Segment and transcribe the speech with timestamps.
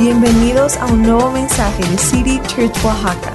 [0.00, 3.34] Bienvenidos a un nuevo mensaje de City Church Oaxaca.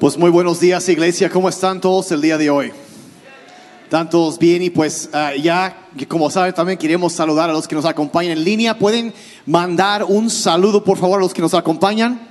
[0.00, 2.72] Pues muy buenos días iglesia, ¿cómo están todos el día de hoy?
[3.84, 4.64] ¿Están todos bien?
[4.64, 8.42] Y pues ah, ya, como saben, también queremos saludar a los que nos acompañan en
[8.42, 8.76] línea.
[8.76, 9.14] ¿Pueden
[9.46, 12.28] mandar un saludo, por favor, a los que nos acompañan?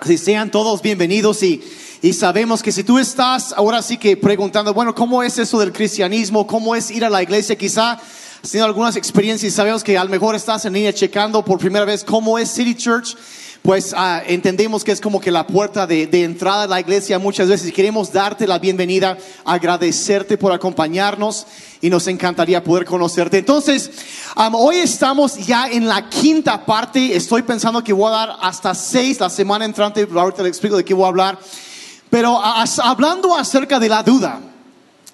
[0.00, 1.62] Así sean todos bienvenidos y,
[2.00, 5.70] y sabemos que si tú estás ahora sí que preguntando, bueno, ¿cómo es eso del
[5.70, 6.46] cristianismo?
[6.46, 7.56] ¿Cómo es ir a la iglesia?
[7.56, 8.00] Quizá
[8.44, 11.84] has algunas experiencias y sabemos que a lo mejor estás en línea checando por primera
[11.86, 13.16] vez cómo es City Church
[13.62, 17.18] pues ah, entendemos que es como que la puerta de, de entrada a la iglesia
[17.18, 17.72] muchas veces.
[17.72, 21.46] Queremos darte la bienvenida, agradecerte por acompañarnos
[21.80, 23.38] y nos encantaría poder conocerte.
[23.38, 23.90] Entonces,
[24.52, 27.16] hoy estamos ya en la quinta parte.
[27.16, 30.06] Estoy pensando que voy a dar hasta seis la semana entrante.
[30.14, 31.38] Ahorita le explico de qué voy a hablar.
[32.10, 34.42] Pero a- as- hablando acerca de la duda.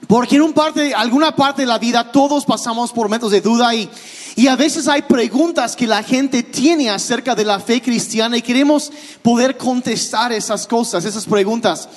[0.07, 3.75] Porque en un parte, alguna parte de la vida todos pasamos por momentos de duda
[3.75, 3.89] y,
[4.37, 8.43] y a veces hay preguntas que la gente tiene acerca de la fe cristiana y
[8.43, 8.91] queremos
[9.23, 11.89] poder contestar esas cosas, esas preguntas.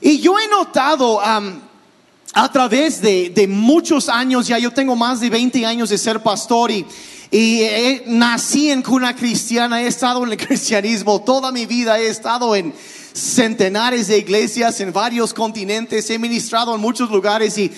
[0.00, 5.30] Y yo he notado a través de, de muchos años, ya yo tengo más de
[5.30, 6.84] 20 años de ser pastor y,
[7.30, 7.66] y
[8.06, 12.72] nací en cuna cristiana, he estado en el cristianismo toda mi vida, he estado en
[13.12, 17.72] centenares de iglesias en varios continentes, he ministrado en muchos lugares y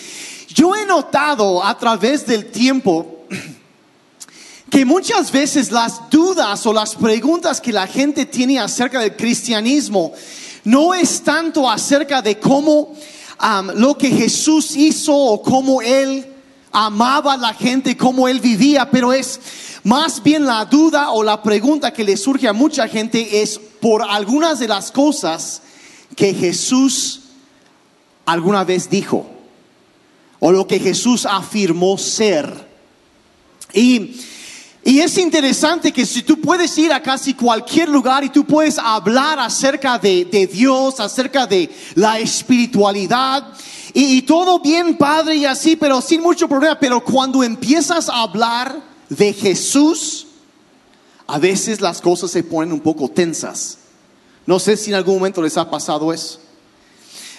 [0.49, 3.25] yo he notado a través del tiempo
[4.71, 10.13] que muchas veces las dudas o las preguntas que la gente tiene acerca del cristianismo
[10.65, 12.95] no es tanto acerca de cómo
[13.75, 16.27] lo que Jesús hizo o cómo él
[16.73, 19.41] amaba a la gente, cómo él vivía, pero es
[19.85, 24.03] más bien la duda o la pregunta que le surge a mucha gente es por
[24.03, 25.63] algunas de las cosas
[26.17, 27.21] que Jesús
[28.27, 29.27] alguna vez dijo
[30.41, 32.69] o lo que Jesús afirmó ser.
[33.73, 34.21] Y,
[34.85, 38.79] y es interesante que si tú puedes ir a casi cualquier lugar y tú puedes
[38.79, 43.53] hablar acerca de, de Dios, acerca de la espiritualidad,
[43.95, 48.81] y, todo bien padre y así, pero sin mucho problema, pero cuando empiezas a hablar
[49.09, 50.27] de Jesús,
[51.27, 53.79] a veces las cosas se ponen un poco tensas.
[54.47, 56.39] No sé si en algún momento les ha pasado eso.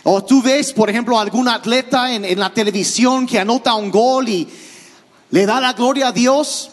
[0.04, 4.28] O tú ves, por ejemplo, algún atleta en, en la televisión que anota un gol
[4.30, 4.48] y
[5.32, 6.72] le da la gloria a Dios,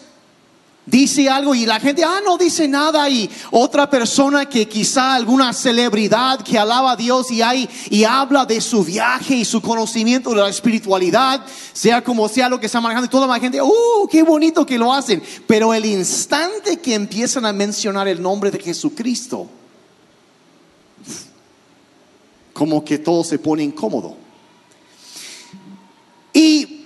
[0.86, 3.10] dice algo y la gente, ah, no dice nada.
[3.10, 8.47] Y otra persona que quizá alguna celebridad que alaba a Dios y, hay, y habla
[8.47, 12.80] de su viaje y su conocimiento de la espiritualidad, sea como sea lo que está
[12.80, 15.22] manejando, y toda la gente, uh, qué bonito que lo hacen.
[15.46, 19.48] Pero el instante que empiezan a mencionar el nombre de Jesucristo,
[22.52, 24.16] como que todo se pone incómodo.
[26.32, 26.84] Y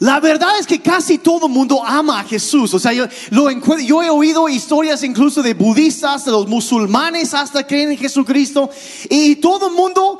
[0.00, 2.74] la verdad es que casi todo el mundo ama a Jesús.
[2.74, 7.66] O sea, yo, lo yo he oído historias incluso de budistas, de los musulmanes hasta
[7.66, 8.68] creen en Jesucristo.
[9.08, 10.18] Y todo el mundo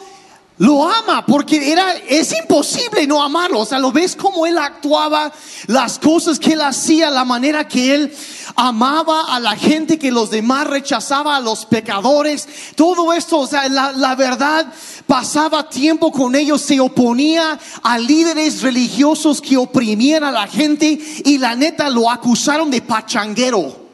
[0.59, 3.61] lo ama porque era, es imposible no amarlo.
[3.61, 5.33] O sea, lo ves como él actuaba,
[5.67, 8.17] las cosas que él hacía, la manera que él
[8.55, 12.49] amaba a la gente que los demás rechazaba, a los pecadores.
[12.77, 14.73] Todo esto, o sea, la, la verdad,
[15.09, 21.39] pasaba tiempo con ellos, se oponía a líderes religiosos que oprimían a la gente y
[21.39, 23.85] la neta lo acusaron de pachanguero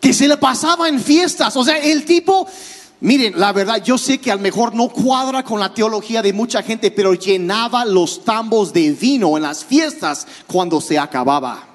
[0.00, 1.56] que se le pasaba en fiestas.
[1.56, 2.48] O sea, el tipo,
[3.02, 6.32] miren, la verdad, yo sé que a lo mejor no cuadra con la teología de
[6.32, 11.68] mucha gente, pero llenaba los tambos de vino en las fiestas cuando se acababa.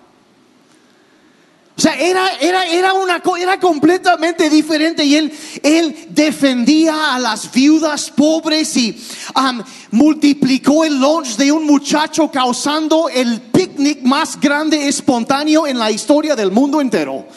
[1.77, 7.51] O sea, era, era, era una era completamente diferente y él, él defendía a las
[7.51, 8.99] viudas pobres y
[9.35, 15.91] am, multiplicó el lunch de un muchacho causando el picnic más grande espontáneo en la
[15.91, 17.27] historia del mundo entero.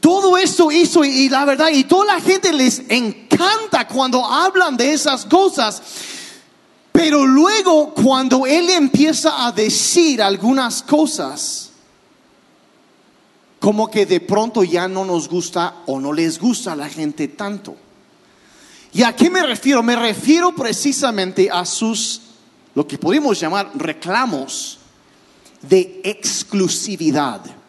[0.00, 4.92] Todo esto hizo y, la verdad, y toda la gente les encanta cuando hablan de
[4.92, 5.82] esas cosas.
[6.90, 11.70] Pero luego cuando él empieza a decir algunas cosas,
[13.60, 17.28] como que de pronto ya no nos gusta o no les gusta a la gente
[17.28, 17.76] tanto.
[18.92, 19.82] ¿Y a qué me refiero?
[19.82, 22.22] Me refiero precisamente a sus,
[22.74, 24.78] lo que podemos llamar reclamos
[25.62, 27.59] de exclusividad.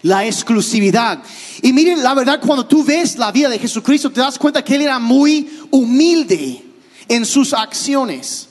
[0.00, 1.22] La exclusividad.
[1.60, 4.74] Y miren, la verdad, cuando tú ves la vida de Jesucristo, te das cuenta que
[4.74, 6.64] Él era muy humilde
[7.08, 8.48] en sus acciones.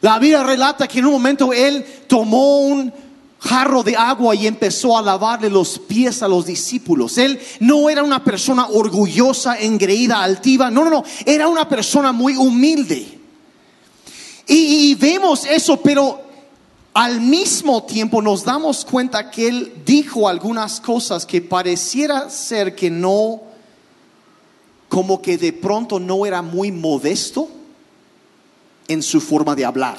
[0.00, 2.92] La Biblia relata que en un momento Él tomó un
[3.40, 7.18] jarro de agua y empezó a lavarle los pies a los discípulos.
[7.18, 10.70] Él no era una persona orgullosa, engreída, altiva.
[10.70, 11.04] No, no, no.
[11.26, 13.18] Era una persona muy humilde.
[14.46, 16.23] Y, y vemos eso, pero
[16.94, 22.88] al mismo tiempo nos damos cuenta que Él dijo algunas cosas que pareciera ser que
[22.88, 23.42] no,
[24.88, 27.48] como que de pronto no era muy modesto
[28.86, 29.96] en su forma de hablar.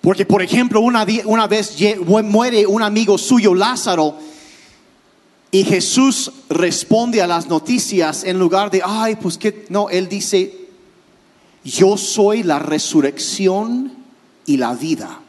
[0.00, 4.18] Porque, por ejemplo, una, vez muere un amigo suyo, Lázaro,
[5.52, 10.66] y Jesús responde a las noticias en lugar de, ay, pues que, no, Él dice,
[11.62, 14.03] yo soy la resurrección
[14.46, 15.20] y la vida.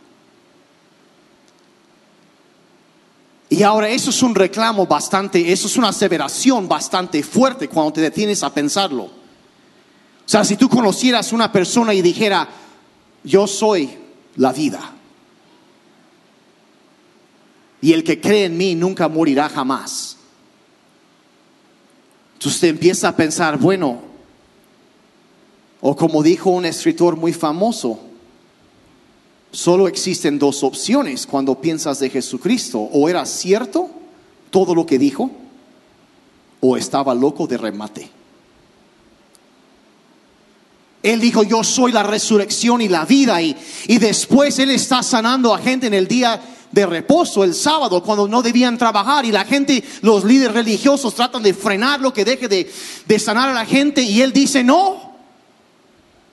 [3.50, 8.02] Y ahora eso es un reclamo bastante, eso es una aseveración bastante fuerte cuando te
[8.02, 9.04] detienes a pensarlo.
[9.04, 12.50] O sea, si tú conocieras una persona y dijera,
[13.24, 13.98] yo soy
[14.36, 14.92] la vida.
[17.82, 20.18] Y el que cree en mí nunca morirá jamás.
[22.34, 24.02] Entonces te empieza a pensar, bueno,
[25.82, 28.00] o como dijo un escritor muy famoso,
[29.52, 32.80] Solo existen dos opciones cuando piensas de Jesucristo.
[32.80, 33.90] O era cierto
[34.50, 35.32] todo lo que dijo,
[36.60, 38.10] o estaba loco de remate.
[41.04, 43.40] Él dijo, yo soy la resurrección y la vida.
[43.42, 43.56] Y,
[43.88, 48.28] y después Él está sanando a gente en el día de reposo, el sábado, cuando
[48.28, 49.24] no debían trabajar.
[49.24, 52.72] Y la gente, los líderes religiosos tratan de frenar lo que deje de,
[53.06, 54.02] de sanar a la gente.
[54.02, 55.14] Y Él dice, no,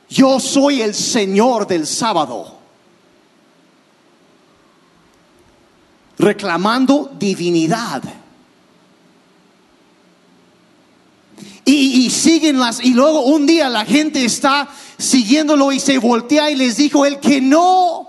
[0.09, 2.62] yo soy el Señor del sábado.
[6.22, 8.02] Reclamando divinidad.
[11.64, 16.56] Y, siguen las, y luego un día la gente está siguiéndolo y se voltea y
[16.56, 18.08] les dijo, el que no,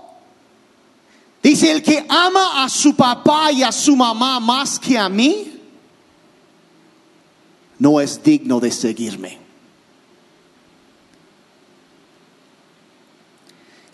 [1.42, 5.60] dice, el que ama a su papá y a su mamá más que a mí,
[7.78, 9.43] no es digno de seguirme.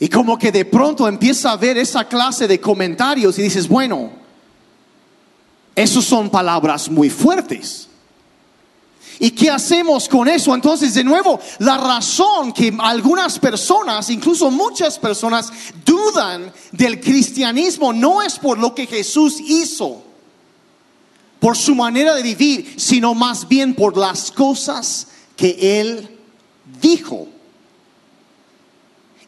[0.02, 4.10] Y como que de pronto empieza a ver esa clase de comentarios y dices, bueno,
[5.76, 7.86] esos son palabras muy fuertes.
[9.18, 10.54] ¿Y qué hacemos con eso?
[10.54, 15.52] Entonces, de nuevo, la razón que algunas personas, incluso muchas personas,
[15.84, 20.02] dudan del cristianismo no es por lo que Jesús hizo,
[21.38, 26.18] por su manera de vivir, sino más bien por las cosas que Él
[26.80, 27.28] dijo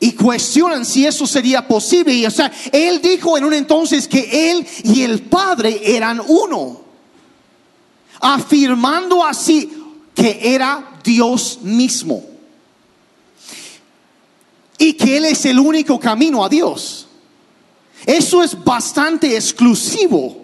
[0.02, 2.12] y cuestionan si eso sería posible.
[2.12, 6.80] Y, o sea, él dijo en un entonces que él y el Padre eran uno,
[8.20, 9.72] afirmando así
[10.12, 12.24] que era Dios mismo
[14.76, 17.06] y que Él es el único camino a Dios.
[18.04, 20.41] Eso es bastante exclusivo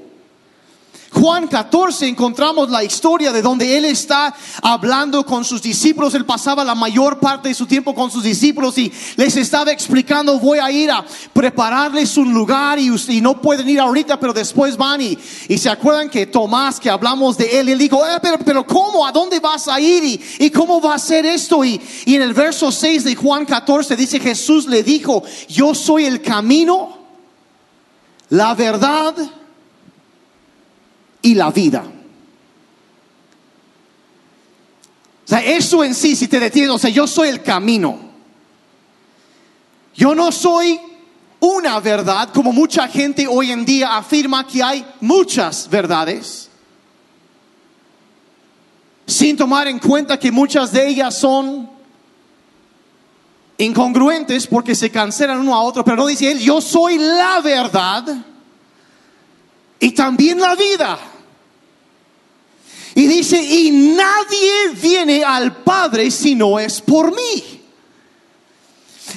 [1.18, 4.32] Juan 14 encontramos la historia de donde él está
[4.62, 6.14] hablando con sus discípulos.
[6.14, 10.38] Él pasaba la mayor parte de su tiempo con sus discípulos y les estaba explicando,
[10.38, 15.00] voy a ir a prepararles un lugar y, no pueden ir ahorita, pero después van
[15.00, 15.18] y,
[15.58, 19.04] se acuerdan que Tomás, que hablamos de él, él dijo, eh, pero, pero ¿cómo?
[19.04, 20.04] ¿A dónde vas a ir?
[20.04, 21.64] ¿Y, y cómo va a ser esto?
[21.64, 26.04] Y, y en el verso 6 de Juan 14 dice, Jesús le dijo, yo soy
[26.04, 26.96] el camino,
[28.28, 29.16] la verdad,
[31.28, 31.84] y la vida.
[35.24, 37.98] O sea, eso en sí, si te detienes, o sea, yo soy el camino.
[39.94, 40.80] Yo no soy
[41.40, 46.48] una verdad, como mucha gente hoy en día afirma que hay muchas verdades,
[49.06, 51.68] sin tomar en cuenta que muchas de ellas son
[53.58, 58.24] incongruentes porque se cancelan uno a otro, pero no dice él, yo soy la verdad
[59.80, 60.98] y también la vida.
[62.98, 67.62] Y dice, y nadie viene al Padre si no es por mí.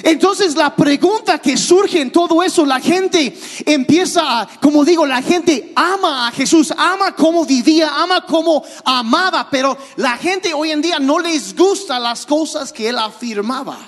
[0.04, 3.36] Entonces la pregunta que surge en todo eso, la gente
[3.66, 9.50] empieza, a, como digo, la gente ama a Jesús, ama cómo vivía, ama cómo amaba,
[9.50, 13.78] pero la gente hoy en día no les gusta las cosas que él afirmaba.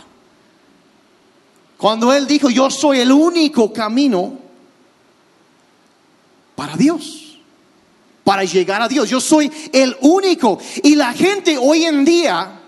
[1.78, 4.40] Cuando él dijo, yo soy el único camino
[6.56, 7.23] para Dios
[8.24, 9.08] para llegar a Dios.
[9.08, 10.58] Yo soy el único.
[10.82, 12.60] Y la gente hoy en día,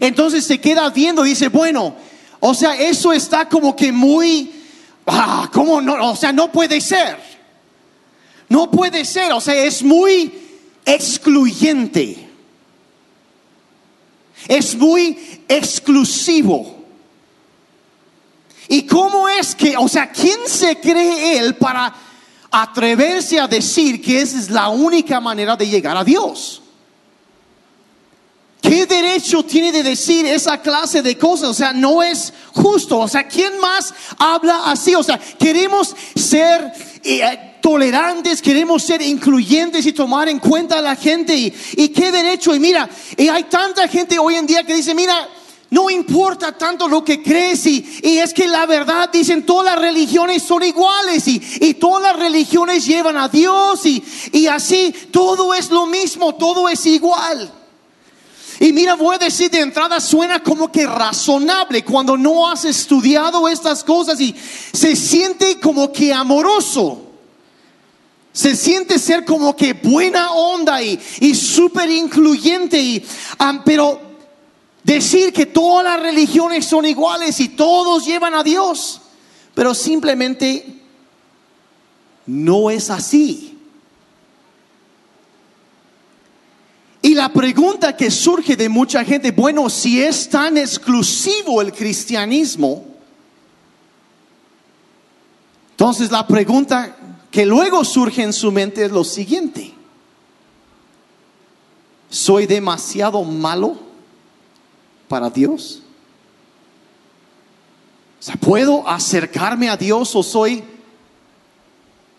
[0.00, 1.94] entonces se queda viendo dice, bueno,
[2.40, 4.50] o sea, eso está como que muy,
[5.06, 6.10] ah, ¿cómo no?
[6.10, 7.18] O sea, no puede ser.
[8.48, 10.32] No puede ser, o sea, es muy
[10.86, 12.26] excluyente.
[14.46, 16.78] Es muy exclusivo.
[18.68, 21.94] ¿Y cómo es que, o sea, quién se cree él para
[22.50, 26.62] atreverse a decir que esa es la única manera de llegar a Dios.
[28.60, 31.48] ¿Qué derecho tiene de decir esa clase de cosas?
[31.50, 32.98] O sea, no es justo.
[32.98, 34.94] O sea, ¿quién más habla así?
[34.94, 36.72] O sea, queremos ser
[37.04, 41.34] eh, tolerantes, queremos ser incluyentes y tomar en cuenta a la gente.
[41.36, 42.54] Y, y qué derecho.
[42.54, 45.28] Y mira, y hay tanta gente hoy en día que dice, mira,
[45.70, 49.78] no importa tanto lo que crees y, y, es que la verdad dicen todas las
[49.78, 55.52] religiones son iguales y, y todas las religiones llevan a Dios y, y así todo
[55.52, 57.52] es lo mismo, todo es igual.
[58.60, 63.46] Y mira, voy a decir de entrada, suena como que razonable cuando no has estudiado
[63.46, 64.34] estas cosas y
[64.72, 67.04] se siente como que amoroso.
[68.32, 72.80] Se siente ser como que buena onda y, y súper incluyente.
[72.80, 73.04] Y,
[73.64, 74.07] pero
[74.82, 79.00] decir que todas las religiones son iguales y todos llevan a Dios,
[79.54, 80.82] pero simplemente
[82.26, 83.58] no es así.
[87.00, 92.84] Y la pregunta que surge de mucha gente, bueno, si es tan exclusivo el cristianismo,
[95.70, 96.96] entonces la pregunta
[97.30, 99.72] que luego surge en su mente es lo siguiente.
[102.10, 103.87] ¿Soy demasiado malo
[105.08, 105.82] para Dios?
[108.20, 110.62] O sea, ¿puedo acercarme a Dios o soy...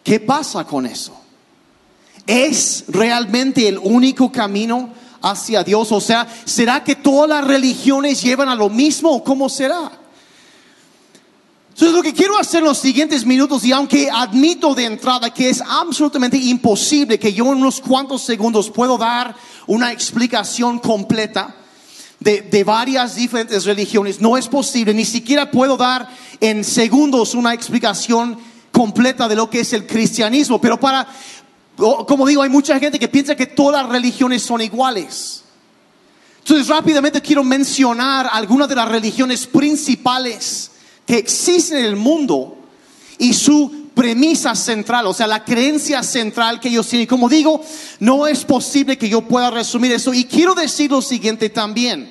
[0.04, 1.14] ¿Qué pasa con eso?
[2.26, 4.90] ¿Es realmente el único camino
[5.22, 5.92] hacia Dios?
[5.92, 9.92] O sea, ¿será que todas las religiones llevan a lo mismo o cómo será?
[11.70, 15.50] Entonces lo que quiero hacer en los siguientes minutos, y aunque admito de entrada que
[15.50, 19.36] es absolutamente imposible que yo en unos cuantos segundos puedo dar
[19.68, 21.56] una explicación completa
[22.20, 26.10] de, de, varias diferentes religiones, no es posible, ni siquiera puedo dar
[26.42, 28.38] en segundos una explicación
[28.72, 31.08] completa de lo que es el cristianismo, pero para,
[31.76, 35.44] como digo, hay mucha gente que piensa que todas las religiones son iguales.
[36.40, 40.72] Entonces rápidamente quiero mencionar algunas de las religiones principales
[41.06, 42.58] que existen en el mundo
[43.18, 47.06] y su premisa central, o sea, la creencia central que ellos tienen.
[47.06, 47.62] Como digo,
[48.00, 50.14] no es posible que yo pueda resumir eso.
[50.14, 52.10] Y quiero decir lo siguiente también,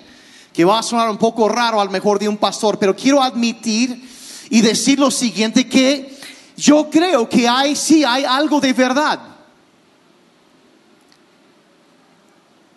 [0.52, 4.06] que va a sonar un poco raro al mejor de un pastor, pero quiero admitir
[4.50, 6.14] y decir lo siguiente, que
[6.58, 9.20] yo creo que hay, sí, hay algo de verdad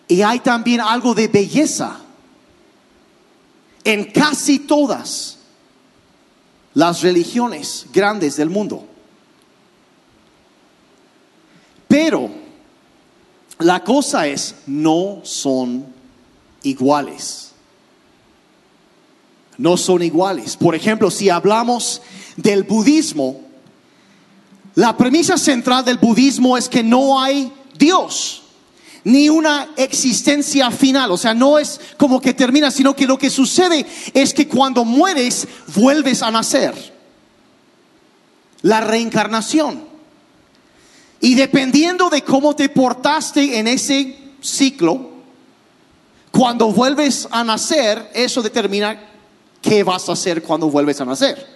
[0.08, 1.98] Y hay también algo de belleza
[3.86, 5.38] en casi todas
[6.74, 8.91] las religiones grandes del mundo.
[11.92, 12.30] Pero
[13.60, 15.86] la cosa es, no son
[16.64, 17.52] iguales.
[19.58, 20.56] No son iguales.
[20.56, 22.02] Por ejemplo, si hablamos
[22.38, 23.42] del budismo,
[24.76, 28.44] la premisa central del budismo es que no hay Dios
[29.04, 31.12] ni una existencia final.
[31.12, 34.86] O sea, no es como que termina, sino que lo que sucede es que cuando
[34.86, 35.46] mueres
[35.76, 36.74] vuelves a nacer.
[38.62, 39.91] La reencarnación.
[41.22, 45.12] Y dependiendo de cómo te portaste en ese ciclo,
[46.32, 49.00] cuando vuelves a nacer, eso determina
[49.62, 51.48] qué vas a hacer cuando vuelves a nacer.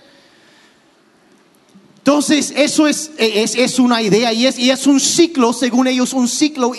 [1.98, 6.14] Entonces, eso es, es, es una idea y es, y es un ciclo, según ellos,
[6.14, 6.72] un ciclo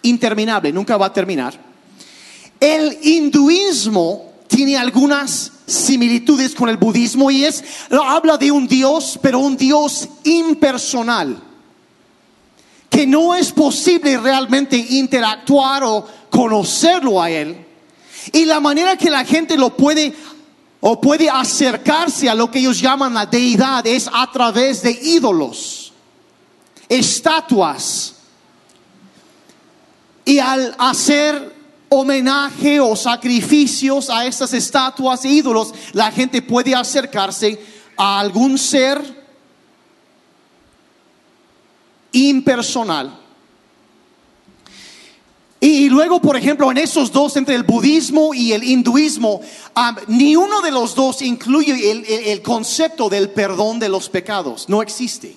[0.00, 1.60] interminable, nunca va a terminar.
[2.58, 9.40] El hinduismo tiene algunas similitudes con el budismo y es, habla de un Dios, pero
[9.40, 11.49] un Dios impersonal,
[12.90, 17.64] que no es posible realmente interactuar o conocerlo a Él.
[18.32, 20.12] Y la manera que la gente lo puede
[20.80, 25.92] o puede acercarse a lo que ellos llaman la deidad es a través de ídolos,
[26.88, 28.14] estatuas,
[30.24, 31.54] y al hacer
[31.88, 37.60] homenaje o sacrificios a estas estatuas e ídolos, la gente puede acercarse
[37.96, 39.19] a algún ser
[42.12, 43.18] impersonal.
[45.62, 49.42] Y luego, por ejemplo, en esos dos, entre el budismo y el hinduismo,
[49.76, 54.68] um, ni uno de los dos incluye el concepto del perdón de los pecados.
[54.68, 55.36] No existe.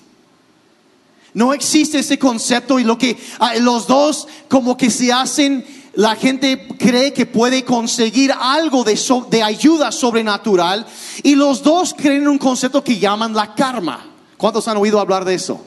[1.34, 6.14] No existe ese concepto y lo que ah, los dos como que se hacen, la
[6.14, 8.98] gente cree que puede conseguir algo de,
[9.30, 10.86] de ayuda sobrenatural
[11.24, 14.06] y los dos creen un concepto que llaman la karma.
[14.36, 15.60] ¿Cuántos han oído hablar de eso?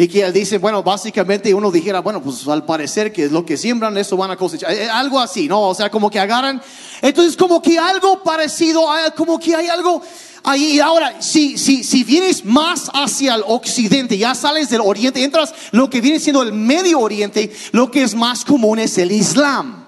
[0.00, 3.44] Y que él dice, bueno, básicamente uno dijera, bueno, pues al parecer que es lo
[3.44, 4.70] que siembran, eso van a cosechar.
[4.70, 5.62] Eh, algo así, ¿no?
[5.62, 6.62] O sea, como que agarran.
[7.02, 8.86] Entonces, como que algo parecido,
[9.16, 10.00] como que hay algo
[10.44, 10.78] ahí.
[10.78, 15.90] Ahora, si, si, si vienes más hacia el occidente, ya sales del oriente, entras lo
[15.90, 19.84] que viene siendo el medio oriente, lo que es más común es el islam.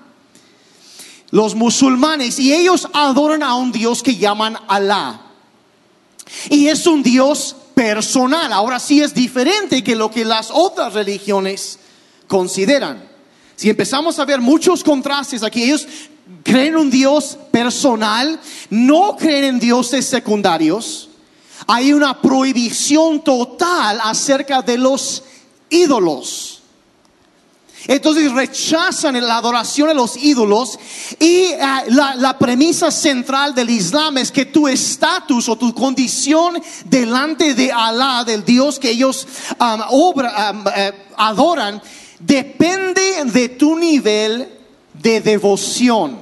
[1.31, 5.21] los musulmanes, y ellos adoran a un Dios que llaman Alá.
[6.49, 8.53] Y es un Dios personal.
[8.53, 11.79] Ahora sí es diferente que lo que las otras religiones
[12.29, 13.09] consideran.
[13.57, 15.87] Si empezamos a ver muchos contrastes aquí, ellos
[16.43, 21.09] creen en un Dios personal, no creen en dioses secundarios.
[21.67, 25.23] Hay una prohibición total acerca de los
[25.71, 26.60] ídolos.
[27.87, 30.79] Entonces rechazan la adoración a los ídolos
[31.19, 31.59] y eh,
[31.89, 38.25] la, premisa central del Islam es que tu estatus o tu condición delante de Alá,
[38.25, 41.83] del Dios que ellos eh, adoran,
[42.19, 44.49] depende de tu nivel
[44.95, 46.19] de devoción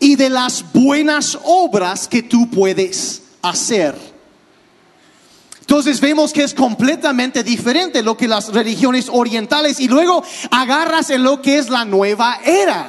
[0.00, 4.07] y de las buenas obras que tú puedes hacer.
[5.68, 11.22] Entonces vemos que es completamente diferente lo que las religiones orientales y luego agarras en
[11.22, 12.88] lo que es la nueva era,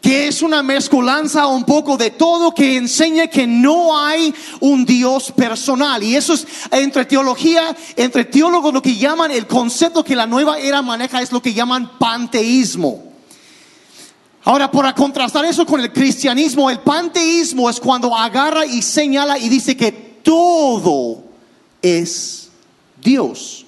[0.00, 5.32] que es una mezcolanza un poco de todo que enseña que no hay un Dios
[5.32, 6.00] personal.
[6.04, 10.60] Y eso es entre teología, entre teólogos lo que llaman el concepto que la nueva
[10.60, 13.02] era maneja es lo que llaman panteísmo.
[14.44, 19.48] Ahora, para contrastar eso con el cristianismo, el panteísmo es cuando agarra y señala y
[19.48, 19.90] dice que
[20.22, 21.27] todo
[21.82, 22.50] es
[23.02, 23.66] Dios.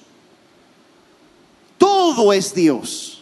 [1.77, 3.21] Todo es Dios.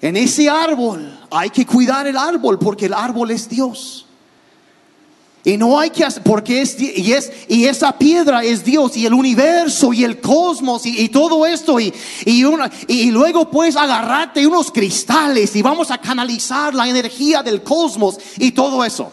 [0.00, 4.06] En ese árbol hay que cuidar el árbol porque el árbol es Dios.
[5.44, 9.06] Y no hay que hacer, porque es y, es, y esa piedra es Dios, y
[9.06, 11.92] el universo, y el cosmos, y, todo esto, y,
[12.24, 17.60] y, una, y luego puedes agarrarte unos cristales, y vamos a canalizar la energía del
[17.64, 19.10] cosmos, y todo eso.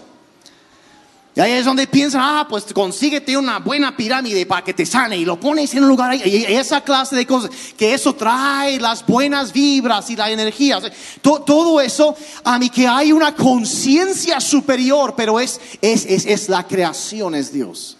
[1.40, 5.16] Y ahí es donde piensan, ah, pues consíguete una buena pirámide para que te sane
[5.16, 6.22] y lo pones en un lugar ahí.
[6.26, 10.82] Y esa clase de cosas, que eso trae las buenas vibras y la energía.
[11.22, 16.68] todo, eso, a mí que hay una conciencia superior, pero es, es, es, es, la
[16.68, 17.96] creación, es Dios.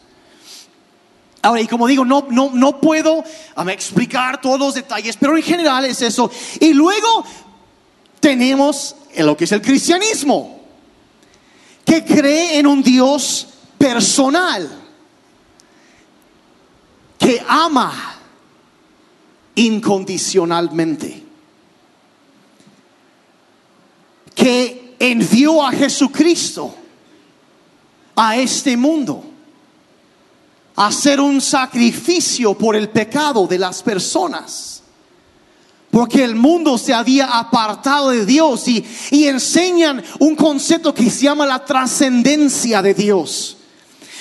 [1.42, 3.24] Ahora, y como digo, no, no, no puedo
[3.70, 6.30] explicar todos los detalles, pero en general es eso.
[6.60, 7.24] Y luego
[8.20, 10.59] tenemos lo que es el cristianismo
[11.90, 13.48] que cree en un Dios
[13.80, 14.70] personal,
[17.18, 18.16] que ama
[19.56, 21.24] incondicionalmente,
[24.36, 26.76] que envió a Jesucristo
[28.16, 29.24] a este mundo
[30.76, 34.79] a hacer un sacrificio por el pecado de las personas
[35.92, 38.86] porque el mundo se había apartado de Dios y,
[39.28, 43.58] enseñan un concepto que se llama la trascendencia de Dios,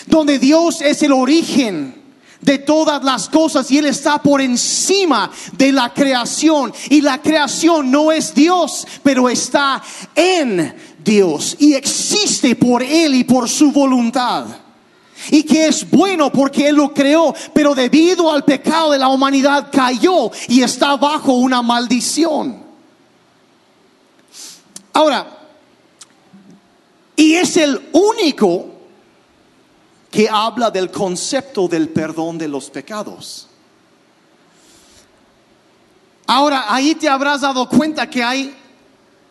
[0.06, 1.94] donde Dios es el origen
[2.40, 6.72] de todas las cosas y Él está por encima de la creación.
[6.88, 9.82] Y la creación no es Dios, pero está
[10.14, 14.46] en Dios y existe por Él y por su voluntad
[15.30, 19.68] y que es bueno porque Él lo creó, pero debido al pecado de la humanidad
[19.72, 22.62] cayó y está bajo una maldición.
[24.92, 25.38] Ahora,
[27.16, 28.66] y es el único
[30.10, 33.48] que habla del concepto del perdón de los pecados.
[36.26, 38.54] Ahora, ahí te habrás dado cuenta que hay,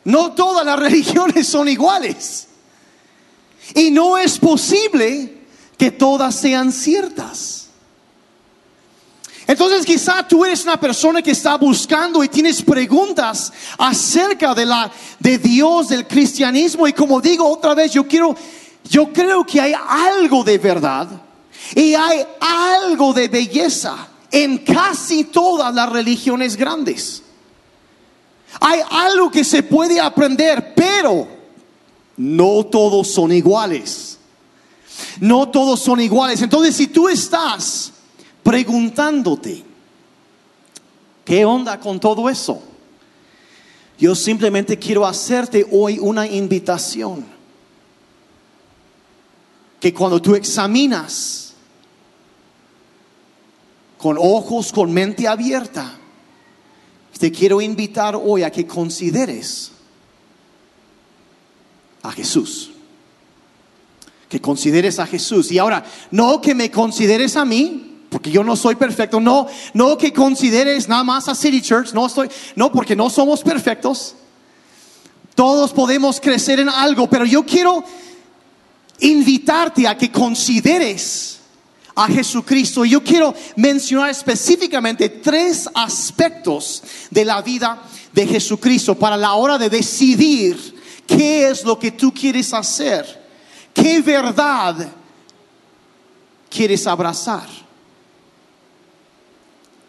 [0.03, 2.47] no todas las religiones son iguales.
[3.75, 5.36] Y no es posible
[5.77, 7.67] que todas sean ciertas.
[9.45, 14.91] Entonces quizá tú eres una persona que está buscando y tienes preguntas acerca de la
[15.19, 18.35] de Dios, del cristianismo y como digo otra vez, yo quiero
[18.89, 21.07] yo creo que hay algo de verdad
[21.73, 27.23] y hay algo de belleza en casi todas las religiones grandes.
[28.59, 31.27] Hay algo que se puede aprender, pero
[32.17, 34.16] no todos son iguales.
[35.19, 36.41] No todos son iguales.
[36.41, 37.91] Entonces, si tú estás
[38.43, 39.63] preguntándote,
[41.25, 42.61] ¿qué onda con todo eso?
[43.97, 47.25] Yo simplemente quiero hacerte hoy una invitación.
[49.79, 51.53] Que cuando tú examinas
[53.97, 55.93] con ojos, con mente abierta,
[57.17, 59.71] te quiero invitar hoy a que consideres
[62.03, 62.71] a Jesús
[64.29, 65.51] que consideres a Jesús.
[65.51, 69.97] Y ahora, no que me consideres a mí, porque yo no soy perfecto, no, no
[69.97, 74.15] que consideres nada más a City Church, no estoy, no, porque no somos perfectos.
[75.35, 77.83] Todos podemos crecer en algo, pero yo quiero
[78.99, 81.39] invitarte a que consideres
[81.95, 82.85] a Jesucristo.
[82.85, 87.81] Yo quiero mencionar específicamente tres aspectos de la vida
[88.13, 93.26] de Jesucristo para la hora de decidir qué es lo que tú quieres hacer,
[93.81, 94.87] qué verdad
[96.49, 97.47] quieres abrazar.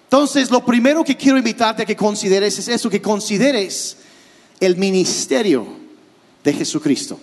[0.05, 3.97] Entonces, lo primero que quiero invitarte a que consideres es eso, que consideres
[4.61, 5.67] el ministerio
[6.43, 7.19] de Jesucristo.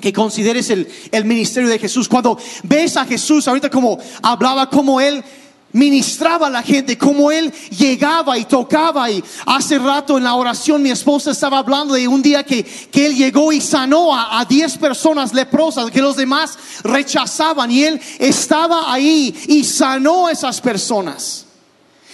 [0.00, 2.08] Que consideres el, el ministerio de Jesús.
[2.08, 5.22] Cuando ves a Jesús, ahorita como hablaba, como Él
[5.72, 9.10] ministraba a la gente, como él llegaba y tocaba.
[9.10, 13.06] Y hace rato en la oración mi esposa estaba hablando de un día que, que
[13.06, 17.70] él llegó y sanó a 10 personas leprosas que los demás rechazaban.
[17.70, 21.46] Y él estaba ahí y sanó a esas personas.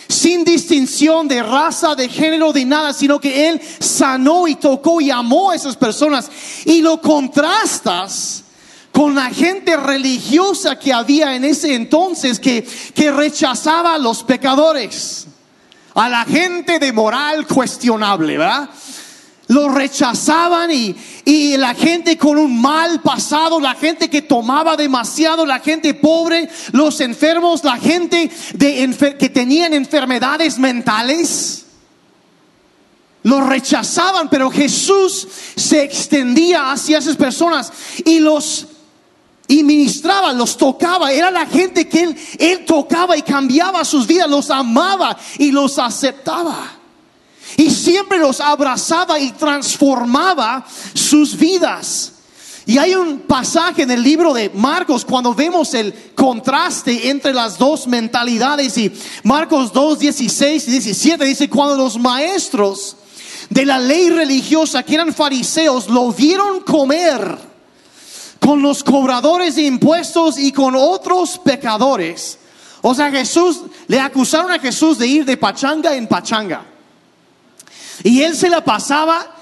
[0.08, 5.10] Sin distinción de raza, de género, de nada, sino que él sanó y tocó y
[5.10, 6.30] amó a esas personas.
[6.64, 8.44] Y lo contrastas
[8.96, 15.26] con la gente religiosa que había en ese entonces que, que rechazaba a los pecadores,
[15.92, 18.70] a la gente de moral cuestionable, ¿verdad?
[19.48, 25.44] Lo rechazaban y, y, la gente con un mal pasado, la gente que tomaba demasiado,
[25.44, 31.66] la gente pobre, los enfermos, la gente de que tenían enfermedades mentales.
[33.24, 37.70] Lo rechazaban, pero Jesús se extendía hacia esas personas
[38.02, 38.68] y los
[39.48, 41.12] y ministraba, los tocaba.
[41.12, 45.78] Era la gente que él, él tocaba y cambiaba sus vidas, los amaba y los
[45.78, 46.72] aceptaba.
[47.56, 52.12] Y siempre los abrazaba y transformaba sus vidas.
[52.68, 57.58] Y hay un pasaje en el libro de Marcos cuando vemos el contraste entre las
[57.58, 62.96] dos mentalidades y Marcos 2, 16 y 17 dice, cuando los maestros
[63.50, 67.38] de la ley religiosa que eran fariseos lo vieron comer
[68.40, 72.38] con los cobradores de impuestos y con otros pecadores.
[72.82, 76.64] O sea, Jesús, le acusaron a Jesús de ir de pachanga en pachanga.
[78.02, 79.34] Y él se la pasaba,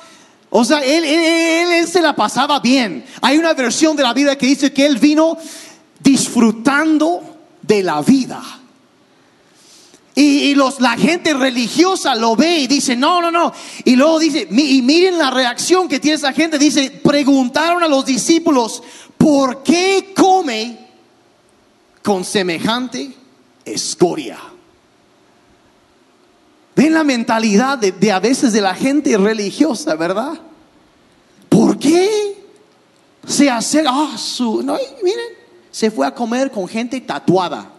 [0.51, 3.05] o sea, él, él, se la pasaba bien.
[3.21, 5.37] Hay una versión de la vida que dice que él vino
[6.01, 7.21] disfrutando
[7.61, 8.43] de la vida.
[10.17, 13.53] Y, los, la gente religiosa lo ve y dice, no, no, no.
[13.85, 16.57] Y luego dice, y miren la reacción que tiene esa gente.
[16.57, 18.83] Dice, preguntaron a los discípulos,
[19.19, 20.79] ¿por qué come
[22.03, 23.13] con semejante
[23.65, 24.39] escoria?
[26.77, 30.41] Ven la mentalidad de, a veces de la gente religiosa, ¿verdad?
[31.49, 32.35] ¿Por qué
[33.27, 35.27] se hace, ah, su, no, miren,
[35.71, 37.71] se fue a comer con gente tatuada.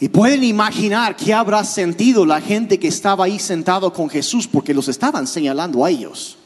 [0.00, 4.72] Y pueden imaginar qué habrá sentido la gente que estaba ahí sentado con Jesús porque
[4.72, 6.36] los estaban señalando a ellos.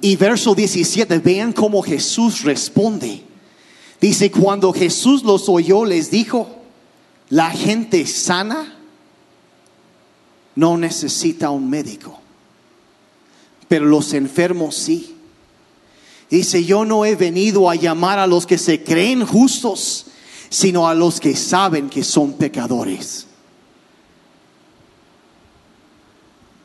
[0.00, 3.22] Y verso 17, vean cómo Jesús responde.
[4.00, 6.48] Dice, cuando Jesús los oyó, les dijo,
[7.28, 8.76] la gente sana
[10.56, 12.20] no necesita un médico,
[13.68, 15.11] pero los enfermos sí.
[16.32, 20.06] Dice, yo no he venido a llamar a los que se creen justos,
[20.48, 23.26] sino a los que saben que son pecadores.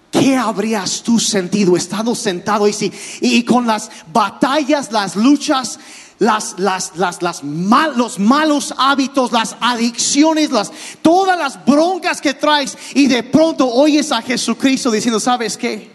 [0.10, 5.78] ¿Qué habrías tú sentido estando sentado y, si, y con las batallas, las luchas,
[6.18, 12.78] las, las, las, las los malos hábitos, las adicciones, las, todas las broncas que traes
[12.94, 15.92] y de pronto oyes a Jesucristo diciendo, ¿sabes qué?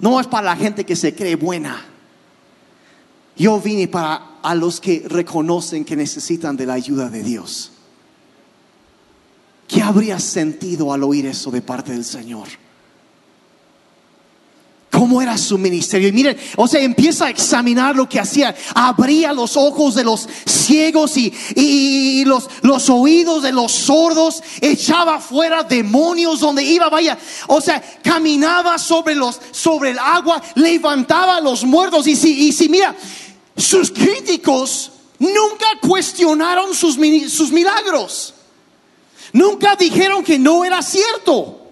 [0.00, 1.93] No es para la gente que se cree buena.
[3.36, 7.72] Yo vine para a los que reconocen que necesitan de la ayuda de Dios.
[9.66, 12.46] ¿Qué habrías sentido al oír eso de parte del Señor?
[14.94, 16.06] ¿Cómo era su ministerio?
[16.06, 18.54] Y miren, o sea, empieza a examinar lo que hacía.
[18.76, 24.40] Abría los ojos de los ciegos y, los, los oídos de los sordos.
[24.60, 27.18] Echaba fuera demonios donde iba, vaya.
[27.48, 32.06] O sea, caminaba sobre, los, sobre el agua, levantaba a los muertos.
[32.06, 32.94] Y si, y si mira,
[33.56, 36.96] sus críticos nunca cuestionaron sus,
[37.32, 38.34] sus milagros.
[39.32, 41.63] Nunca dijeron que no era cierto.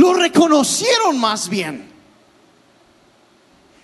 [0.00, 1.86] Lo reconocieron más bien.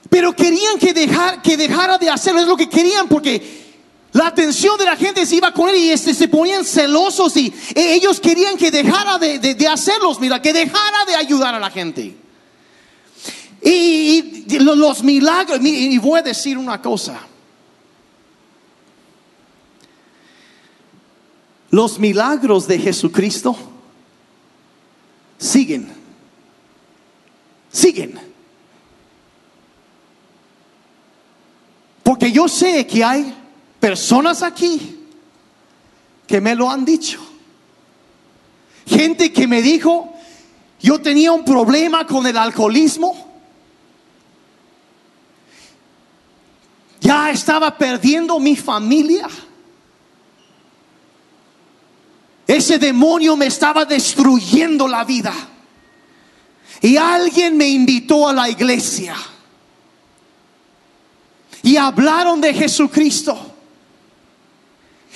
[0.09, 2.41] Pero querían que, dejar, que dejara de hacerlo.
[2.41, 3.67] Es lo que querían porque
[4.13, 7.53] la atención de la gente se iba con él y este, se ponían celosos y
[7.75, 11.71] e, ellos querían que dejara de, de hacerlos, mira, que dejara de ayudar a la
[11.71, 12.17] gente.
[13.63, 17.21] Y, los milagros, y voy a decir una cosa.
[21.69, 23.55] los milagros de Jesucristo
[25.37, 26.06] siguen.
[27.77, 28.19] Siguen.
[32.03, 33.37] Porque yo sé que hay
[33.79, 34.99] personas aquí
[36.27, 37.21] que me lo han dicho.
[38.87, 40.15] Gente que me dijo,
[40.81, 43.15] yo tenía un problema con el alcoholismo.
[47.03, 49.29] Ya estaba perdiendo mi familia.
[52.47, 55.35] Ese demonio me estaba destruyendo la vida.
[56.83, 59.17] Y alguien me invitó a la iglesia.
[61.63, 63.55] Y hablaron de Jesucristo.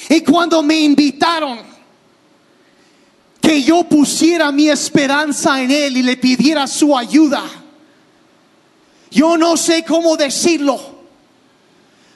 [0.08, 1.58] Y cuando me invitaron,
[3.40, 7.42] que yo pusiera mi esperanza en Él y le pidiera su ayuda.
[9.10, 10.80] Yo no sé cómo decirlo,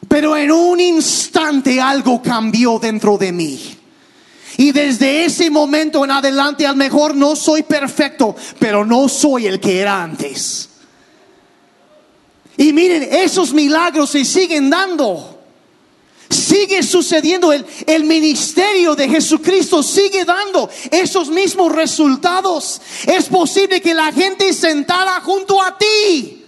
[0.07, 3.78] pero en un instante algo cambió dentro de mí.
[4.56, 9.46] Y desde ese momento en adelante, a lo mejor no soy perfecto, pero no soy
[9.46, 10.68] el que era antes.
[12.56, 15.30] Y miren, esos milagros se siguen dando.
[16.30, 22.80] Sigue sucediendo, el, el ministerio de Jesucristo sigue dando esos mismos resultados.
[23.06, 26.44] Es posible que la gente sentada junto a ti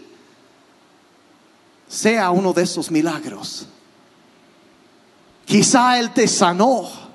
[1.89, 3.67] sea uno de esos milagros.
[5.45, 7.06] Quizá Él te sanó.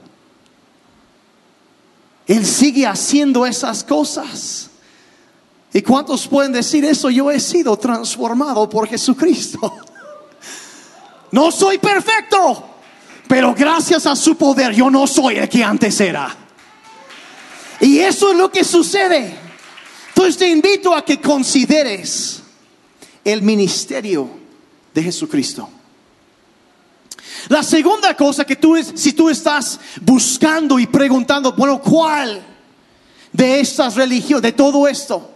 [2.31, 4.69] Él sigue haciendo esas cosas.
[5.73, 7.09] ¿Y cuántos pueden decir eso?
[7.09, 9.59] Yo he sido transformado por Jesucristo.
[11.33, 12.65] No soy perfecto,
[13.25, 16.35] pero gracias a su poder yo no soy el que antes era.
[17.79, 19.33] Y eso es lo que sucede.
[20.09, 22.43] Entonces te invito a que consideres
[23.23, 24.29] el ministerio
[24.93, 25.69] de Jesucristo.
[27.49, 32.41] La segunda cosa que tú, si tú estás buscando y preguntando, bueno, ¿cuál
[33.31, 35.29] de estas religiones, de todo esto?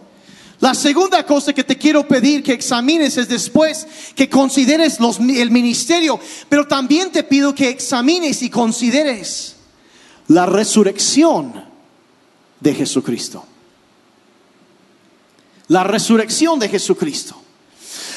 [0.60, 5.50] La segunda cosa que te quiero pedir que examines es después que consideres los, el
[5.50, 9.56] ministerio, pero también te pido que examines y consideres
[10.28, 11.64] la resurrección
[12.60, 13.44] de Jesucristo.
[15.68, 17.36] La resurrección de Jesucristo.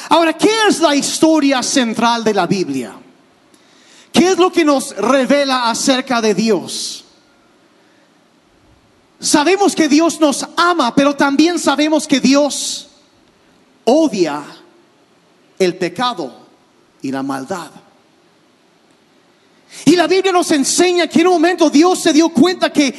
[0.08, 2.94] Ahora, ¿qué es la historia central de la Biblia?
[4.12, 7.04] ¿Qué es lo que nos revela acerca de Dios?
[9.20, 12.88] Sabemos que Dios nos ama, pero también sabemos que Dios
[13.84, 14.42] odia
[15.58, 16.32] el pecado
[17.02, 17.70] y la maldad.
[19.84, 22.94] Y la Biblia nos enseña que en un momento Dios se dio cuenta que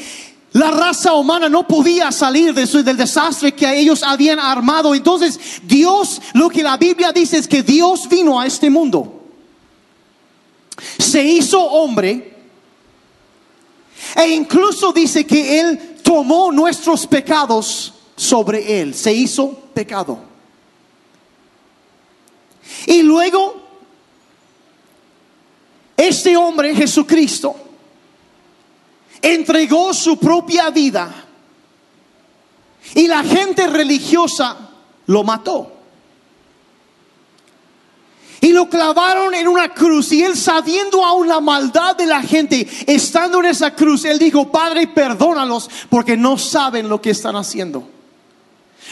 [0.54, 4.94] la raza humana no podía salir de del desastre que ellos habían armado.
[4.94, 9.21] Entonces Dios, lo que la Biblia dice es que Dios vino a este mundo.
[10.98, 12.36] Se hizo hombre.
[14.16, 20.20] E incluso dice que Él tomó nuestros pecados sobre él, se hizo pecado.
[22.86, 23.62] Y luego,
[25.98, 27.56] este hombre, Jesucristo,
[29.22, 31.26] entregó su propia vida
[32.94, 34.70] y la gente religiosa
[35.08, 35.81] lo mató.
[38.52, 40.12] Lo clavaron en una cruz.
[40.12, 44.52] Y él sabiendo aún la maldad de la gente, estando en esa cruz, él dijo,
[44.52, 47.88] Padre, perdónalos porque no saben lo que están haciendo.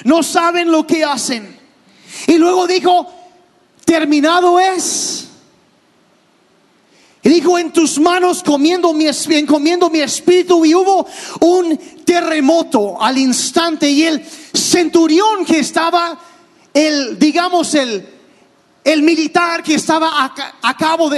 [0.04, 1.58] No saben lo que hacen.
[2.28, 3.12] Y luego dijo,
[3.86, 5.28] terminado es.
[7.22, 10.65] Y dijo, en tus manos comiendo mi, encomiendo mi espíritu.
[10.65, 11.06] Y hubo
[11.41, 13.89] un terremoto al instante.
[13.89, 16.17] Y el centurión que estaba,
[16.74, 18.18] el, digamos, el
[18.84, 20.10] el militar que estaba
[20.62, 21.10] a, cargo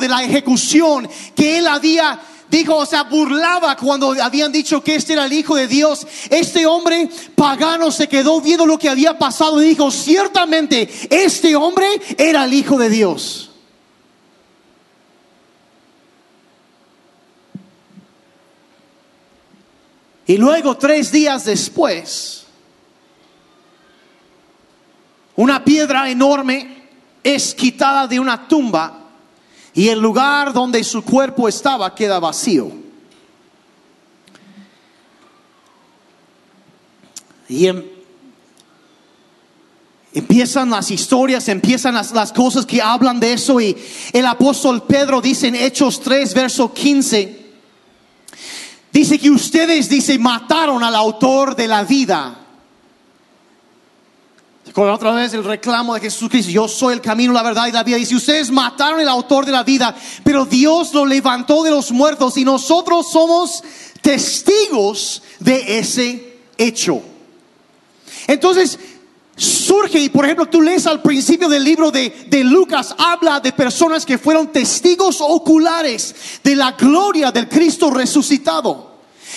[0.00, 2.20] de la ejecución, que él había
[2.52, 6.06] dijo, o sea, burlaba cuando habían dicho que este era el Hijo de Dios.
[6.28, 11.86] Este hombre pagano se quedó viendo lo que había pasado y dijo, ciertamente, este hombre
[12.18, 13.50] era el Hijo de Dios.
[20.26, 22.41] Y luego, tres días después,
[25.36, 26.82] una piedra enorme
[27.22, 28.98] es quitada de una tumba
[29.74, 32.70] y el lugar donde su cuerpo estaba queda vacío.
[37.48, 37.82] Y em,
[40.12, 43.60] empiezan las historias, empiezan las, las, cosas que hablan de eso.
[43.60, 43.76] Y
[44.12, 47.52] el apóstol Pedro dice en Hechos 3, verso 15,
[48.92, 52.41] dice que ustedes, dice, mataron al autor de la vida
[54.74, 57.82] otra vez el reclamo de Jesús Cristo, yo soy el camino, la verdad y la
[57.82, 57.96] vida.
[57.96, 59.94] Dice, ustedes mataron al autor de la vida,
[60.24, 63.62] pero Dios lo levantó de los muertos y nosotros somos
[64.00, 67.02] testigos de ese hecho.
[68.26, 68.78] Entonces,
[69.36, 73.52] surge, y por ejemplo, tú lees al principio del libro de, de, Lucas, habla de
[73.52, 78.92] personas que fueron testigos oculares de la gloria del Cristo resucitado.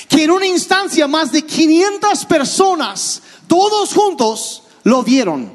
[0.07, 5.51] Que en una instancia más de 500 personas, todos juntos, lo vieron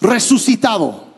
[0.00, 1.08] resucitado.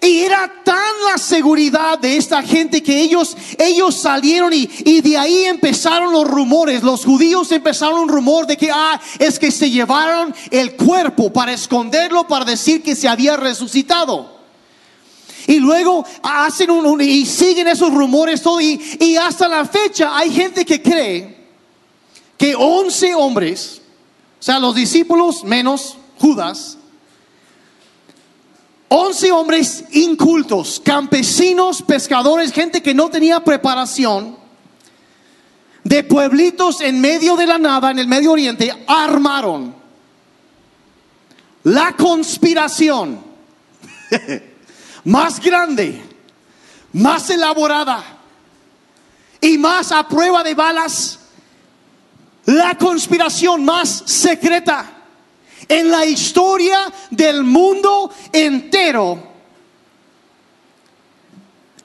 [0.00, 5.16] Y era tan la seguridad de esta gente que ellos, ellos salieron y, y, de
[5.16, 6.82] ahí empezaron los rumores.
[6.82, 11.52] Los judíos empezaron un rumor de que, ah, es que se llevaron el cuerpo para
[11.52, 14.40] esconderlo, para decir que se había resucitado.
[15.46, 18.60] Y luego hacen un, y siguen esos rumores todo.
[18.60, 21.46] Y, y hasta la fecha hay gente que cree
[22.36, 23.81] que 11 hombres,
[24.42, 26.76] o sea, los discípulos menos Judas,
[28.88, 34.36] once hombres incultos, campesinos, pescadores, gente que no tenía preparación,
[35.84, 39.76] de pueblitos en medio de la nada, en el Medio Oriente, armaron
[41.62, 43.22] la conspiración
[45.04, 46.02] más grande,
[46.92, 48.02] más elaborada
[49.40, 51.20] y más a prueba de balas
[52.46, 54.90] la conspiración más secreta
[55.68, 59.30] en la historia del mundo entero.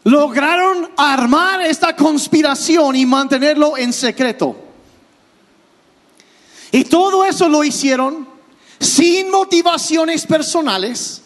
[0.04, 4.56] Lograron armar esta conspiración y mantenerlo en secreto.
[6.72, 8.28] Y todo eso lo hicieron
[8.80, 11.22] sin motivaciones personales,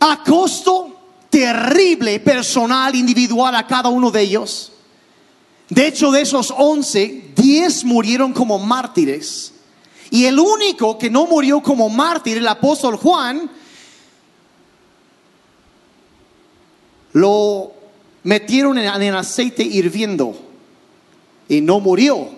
[0.00, 4.71] a costo terrible personal, individual a cada uno de ellos.
[5.72, 9.54] De hecho, de esos once, diez murieron como mártires.
[10.10, 13.50] Y el único que no murió como mártir, el apóstol Juan,
[17.14, 17.72] lo
[18.22, 20.36] metieron en, el aceite hirviendo
[21.48, 22.28] y no murió.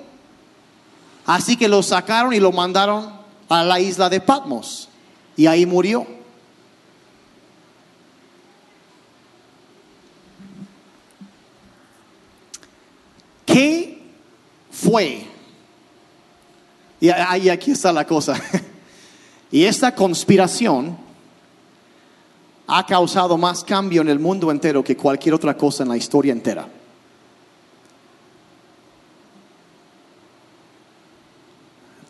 [1.26, 3.10] Así que lo sacaron y lo mandaron
[3.48, 4.88] a la isla de Patmos
[5.36, 6.06] y ahí murió.
[13.54, 14.02] ¿Qué
[14.68, 15.28] fue?
[17.00, 18.34] Y ahí aquí está la cosa.
[19.52, 20.98] Y esta conspiración
[22.66, 26.32] ha causado más cambio en el mundo entero que cualquier otra cosa en la historia
[26.32, 26.66] entera.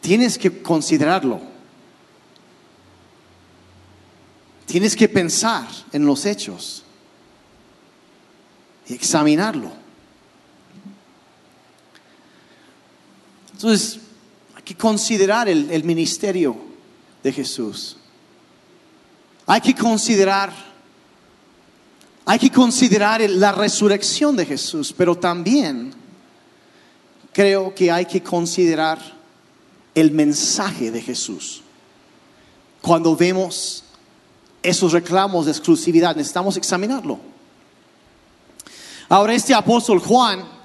[0.00, 1.42] Tienes que considerarlo.
[4.64, 6.82] Tienes que pensar en los hechos
[8.88, 9.83] y examinarlo.
[13.64, 13.98] Entonces,
[14.54, 16.54] hay que considerar el, ministerio
[17.22, 17.96] de Jesús.
[19.46, 20.52] Hay que considerar,
[22.26, 25.94] hay que considerar la resurrección de Jesús, pero también
[27.32, 28.98] creo que hay que considerar
[29.94, 31.62] el mensaje de Jesús.
[32.82, 33.82] Cuando vemos
[34.62, 37.18] esos reclamos de exclusividad, necesitamos examinarlo.
[39.08, 40.63] Ahora este apóstol Juan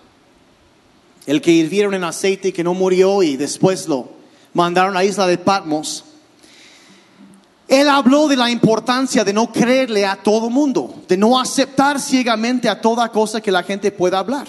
[1.30, 4.10] el que hirvieron en aceite y que no murió y después lo
[4.56, 6.04] mandaron a la isla de Patmos.
[7.68, 12.68] Él habló de la importancia de no creerle a todo mundo, de no aceptar ciegamente
[12.68, 14.48] a toda cosa que la gente pueda hablar.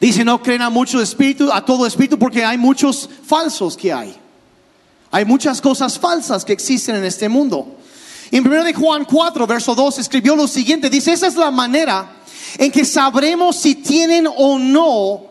[0.00, 4.16] Dice, no creen a muchos espíritus, a todo espíritu, porque hay muchos falsos que hay.
[5.10, 7.76] Hay muchas cosas falsas que existen en este mundo.
[8.30, 12.16] En 1 de Juan 4, verso 2, escribió lo siguiente, dice, esa es la manera
[12.58, 15.22] en que sabremos si tienen o no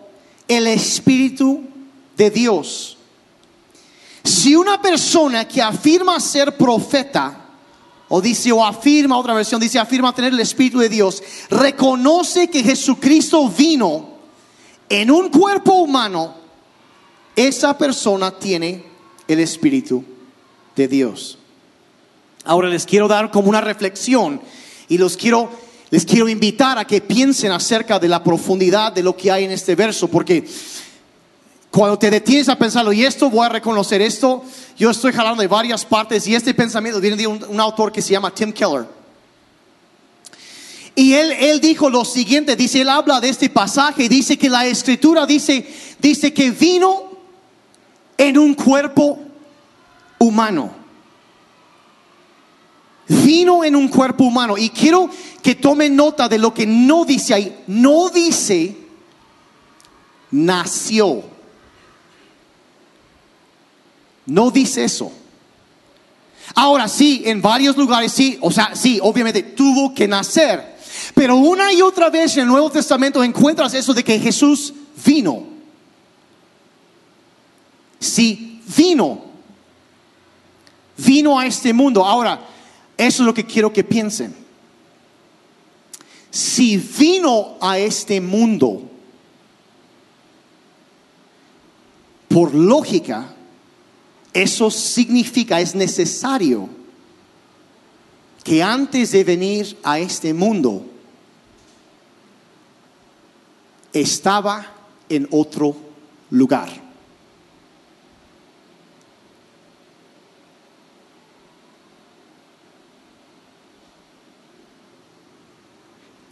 [0.47, 1.63] el Espíritu
[2.15, 2.97] de Dios.
[4.23, 7.41] Si una persona que afirma ser profeta,
[8.07, 12.63] o dice, o afirma, otra versión dice, afirma tener el Espíritu de Dios, reconoce que
[12.63, 14.15] Jesucristo vino
[14.89, 16.35] en un cuerpo humano,
[17.35, 18.85] esa persona tiene
[19.27, 20.03] el Espíritu
[20.75, 21.37] de Dios.
[22.45, 24.39] Ahora les quiero dar como una reflexión
[24.87, 29.15] y los quiero les quiero invitar a que piensen acerca de la profundidad de lo
[29.15, 30.43] que hay en este verso, porque
[31.69, 34.43] cuando te detienes a pensarlo, y esto voy a reconocer esto,
[34.77, 38.11] yo estoy jalando de varias partes, y este pensamiento viene de un, autor que se
[38.11, 38.85] llama Tim Keller.
[40.95, 44.65] Y él, él dijo lo siguiente, dice, él habla de este pasaje, dice que la
[44.65, 45.67] escritura dice,
[45.99, 47.11] dice que vino
[48.17, 49.19] en un cuerpo
[50.19, 50.84] humano
[53.63, 54.57] en un cuerpo humano.
[54.57, 55.09] Y quiero
[55.41, 57.63] que tomen nota de lo que no dice ahí.
[57.67, 58.85] No dice
[60.31, 61.23] nació.
[64.25, 65.11] No dice eso.
[66.53, 70.75] Ahora sí, en varios lugares sí, o sea, sí, obviamente tuvo que nacer.
[71.13, 74.73] Pero una y otra vez en el Nuevo Testamento encuentras eso de que Jesús
[75.05, 75.43] vino.
[77.99, 79.25] Sí, vino.
[80.97, 82.05] Vino a este mundo.
[82.05, 82.39] Ahora,
[82.97, 84.35] eso es lo que quiero que piensen.
[86.31, 88.89] Si vino a este mundo,
[92.27, 93.33] por lógica,
[94.33, 96.67] eso significa, es necesario
[98.43, 100.85] que antes de venir a este mundo,
[103.93, 104.73] estaba
[105.07, 105.75] en otro
[106.29, 106.84] lugar.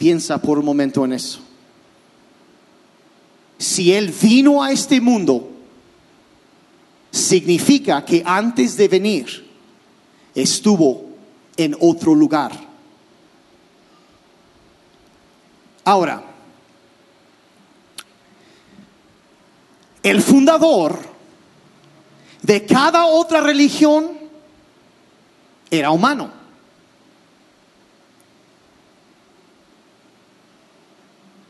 [0.04, 1.40] Piensa por un momento en eso.
[3.56, 5.50] Si Él vino a este mundo,
[7.10, 9.50] significa que antes de venir
[10.34, 11.06] estuvo
[11.56, 12.52] en otro lugar.
[15.84, 16.22] Ahora,
[20.02, 20.98] el fundador
[22.42, 24.18] de cada otra religión
[25.70, 26.43] era humano.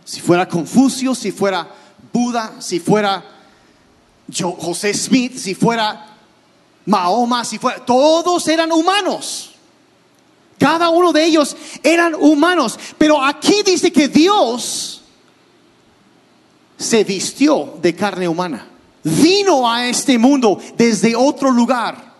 [0.04, 1.68] Si fuera Confucio, si fuera
[2.12, 3.24] Buda, si fuera
[4.58, 6.06] José Smith, si fuera
[6.86, 9.50] Mahoma, si fuera, todos eran humanos.
[10.58, 12.78] Cada uno de ellos eran humanos.
[12.98, 15.02] Pero aquí dice que Dios
[16.76, 18.68] se vistió de carne humana.
[19.02, 22.12] Vino a este mundo desde otro lugar.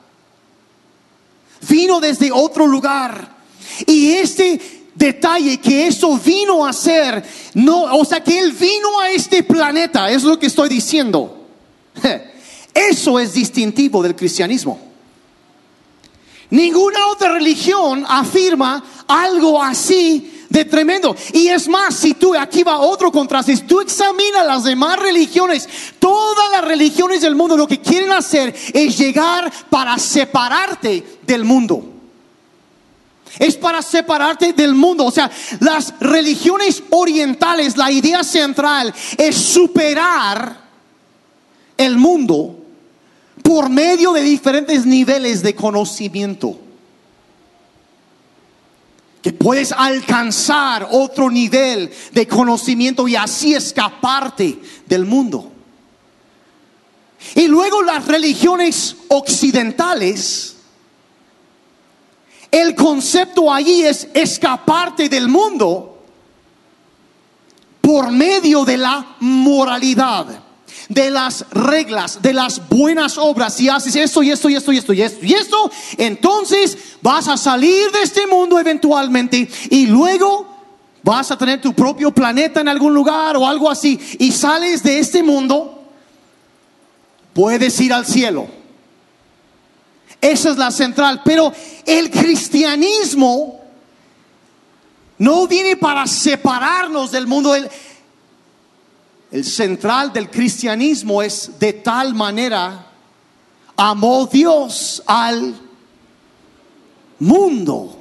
[1.69, 3.35] Vino desde otro lugar.
[3.87, 7.25] Y este detalle que eso vino a ser,
[7.55, 11.47] no, o sea, que él vino a este planeta, es lo que estoy diciendo.
[12.75, 14.81] Eso es distintivo del cristianismo.
[16.51, 21.17] Ninguna otra religión afirma algo así de tremendo.
[21.33, 25.69] Y es más, si tú, aquí va otro contraste, si tú examinas las demás religiones,
[25.99, 31.94] todas las religiones del mundo lo que quieren hacer es llegar para separarte del mundo.
[33.39, 35.05] Es para separarte del mundo.
[35.07, 35.31] O sea,
[35.61, 40.63] las religiones orientales, la idea central es superar
[41.77, 42.61] el mundo
[43.43, 46.59] por medio de diferentes niveles de conocimiento.
[49.23, 55.51] Que puedes alcanzar otro nivel de conocimiento y así escaparte del mundo.
[57.35, 60.54] Y luego las religiones occidentales,
[62.55, 65.99] el concepto allí es escaparte del mundo
[67.81, 70.27] por medio de la moralidad
[70.89, 74.77] de las reglas, de las buenas obras, si haces esto y esto y esto y
[74.77, 80.47] esto y esto y esto, entonces vas a salir de este mundo eventualmente y luego
[81.03, 85.01] vas a tener tu propio planeta en algún lugar o algo así y sales de
[85.01, 85.83] este mundo,
[87.33, 88.64] puedes ir al cielo.
[90.25, 91.53] Esa es la central, pero
[91.85, 93.61] el cristianismo
[95.19, 97.55] no viene para separarnos del mundo.
[97.55, 102.87] El, central del cristianismo es de tal manera,
[103.77, 105.61] amó Dios al
[107.19, 107.99] mundo.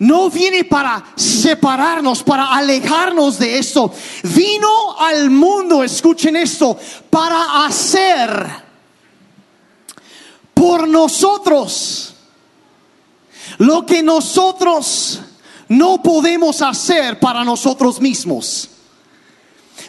[0.00, 3.90] No viene para separarnos, para alejarnos de esto.
[4.22, 8.71] Vino al mundo, escuchen esto, para hacer
[10.62, 12.14] por nosotros
[13.58, 15.18] lo que nosotros
[15.66, 18.68] no podemos hacer para nosotros mismos.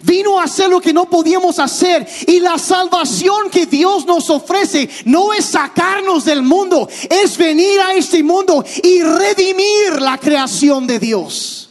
[0.01, 2.07] Vino a hacer lo que no podíamos hacer.
[2.25, 7.93] Y la salvación que Dios nos ofrece no es sacarnos del mundo, es venir a
[7.93, 11.62] este mundo y redimir la creación de Dios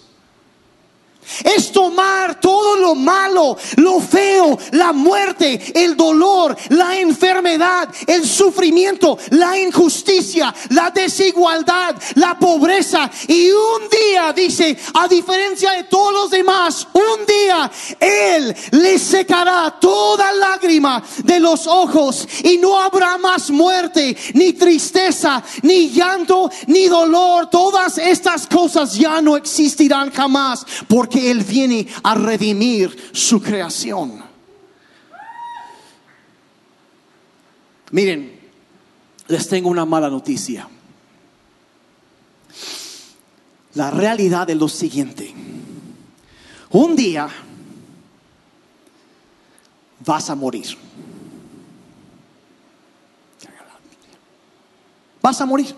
[1.45, 9.19] es tomar todo lo malo, lo feo, la muerte, el dolor, la enfermedad, el sufrimiento,
[9.31, 13.11] la injusticia, la desigualdad, la pobreza.
[13.29, 19.77] Y un día, dice, a diferencia de todos los demás, un día Él le secará
[19.81, 26.87] toda lágrima de los ojos y no habrá más muerte, ni tristeza, ni llanto, ni
[26.87, 27.49] dolor.
[27.51, 34.23] Todas estas cosas ya no existirán jamás porque él viene a redimir su creación.
[37.91, 38.41] Miren,
[39.29, 40.69] les tengo una mala noticia.
[43.75, 45.33] La realidad es lo siguiente.
[46.71, 47.29] Un día
[50.05, 50.67] vas a morir.
[55.21, 55.75] Vas a morir.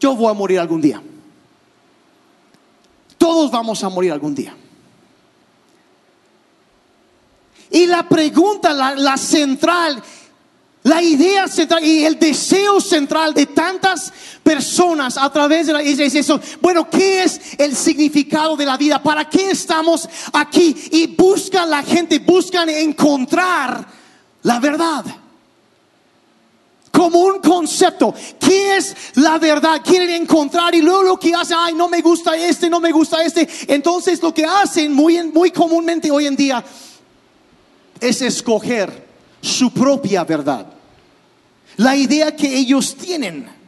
[0.00, 1.02] Yo voy a morir algún día.
[3.20, 4.56] Todos vamos a morir algún día.
[7.70, 10.02] Y la pregunta, la, central,
[10.84, 14.10] la idea central y el deseo central de tantas
[14.42, 16.40] personas a través de la es, es eso.
[16.62, 19.02] Bueno, ¿qué es el significado de la vida?
[19.02, 20.74] ¿Para qué estamos aquí?
[20.90, 23.86] Y buscan la gente, buscan encontrar
[24.44, 25.04] la verdad
[26.90, 28.14] como un concepto.
[28.38, 29.80] ¿Qué es la verdad?
[29.84, 33.22] Quieren encontrar y luego lo que hacen, ay, no me gusta este, no me gusta
[33.24, 33.48] este.
[33.68, 36.64] Entonces lo que hacen muy, muy comúnmente hoy en día
[38.00, 39.06] es escoger
[39.40, 40.66] su propia verdad.
[41.76, 43.60] La idea que ellos tienen.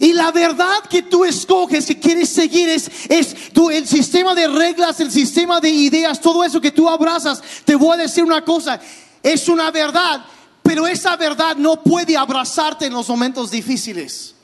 [0.00, 3.36] Y la verdad que tú escoges, que quieres seguir, es, es
[3.70, 7.42] el sistema de reglas, el sistema de ideas, todo eso que tú abrazas.
[7.64, 8.80] Te voy a decir una cosa,
[9.22, 10.24] es una verdad,
[10.64, 14.34] pero esa verdad no puede abrazarte en los momentos difíciles.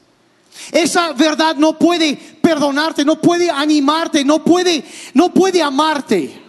[0.71, 6.43] Esa verdad no puede perdonarte, no puede animarte, no puede, no puede amarte.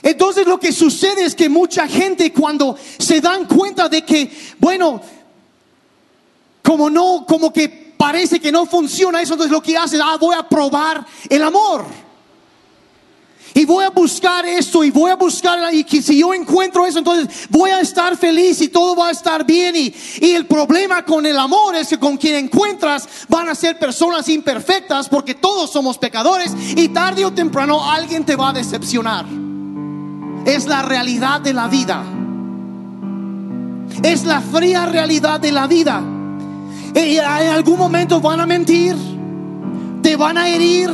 [0.00, 4.30] Entonces lo que sucede es que mucha gente cuando se dan cuenta de que,
[4.60, 5.02] bueno,
[6.62, 10.36] como no, como que parece que no funciona eso, entonces lo que hacen, ah, voy
[10.36, 12.11] a probar el amor.
[13.54, 17.48] Y voy a buscar esto y voy a buscar, y si yo encuentro eso, entonces
[17.50, 19.76] voy a estar feliz y todo va a estar bien.
[19.76, 23.78] Y, y el problema con el amor es que con quien encuentras van a ser
[23.78, 29.26] personas imperfectas porque todos somos pecadores y tarde o temprano alguien te va a decepcionar.
[30.46, 32.02] Es la realidad de la vida.
[34.02, 36.02] Es la fría realidad de la vida.
[36.94, 38.96] Y en algún momento van a mentir,
[40.02, 40.90] te van a herir,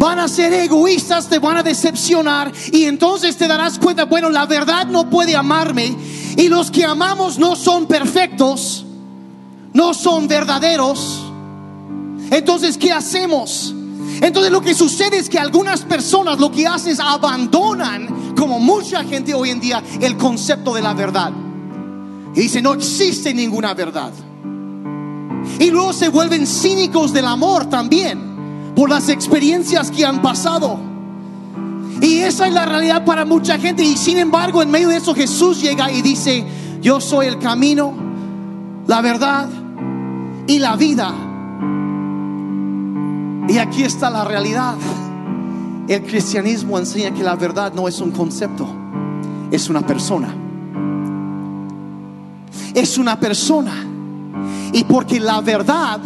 [0.00, 4.46] van a ser egoístas, te van a decepcionar y entonces te darás cuenta, bueno, la
[4.46, 5.94] verdad no puede amarme
[6.38, 8.86] y los que amamos no son perfectos,
[9.74, 11.20] no son verdaderos.
[12.30, 13.74] Entonces, ¿qué hacemos?
[14.22, 19.04] Entonces lo que sucede es que algunas personas lo que hacen es abandonan, como mucha
[19.04, 21.30] gente hoy en día, el concepto de la verdad.
[22.34, 24.12] Y dice, no existe ninguna verdad.
[25.58, 28.29] Y luego se vuelven cínicos del amor también,
[28.80, 30.78] por las experiencias que han pasado.
[32.00, 33.82] Y esa es la realidad para mucha gente.
[33.82, 36.46] Y sin embargo, en medio de eso Jesús llega y dice,
[36.80, 37.92] yo soy el camino,
[38.86, 39.50] la verdad
[40.46, 41.12] y la vida.
[43.50, 44.76] Y aquí está la realidad.
[45.86, 48.66] El cristianismo enseña que la verdad no es un concepto,
[49.50, 50.34] es una persona.
[52.72, 53.74] Es una persona.
[54.72, 56.00] Y porque la verdad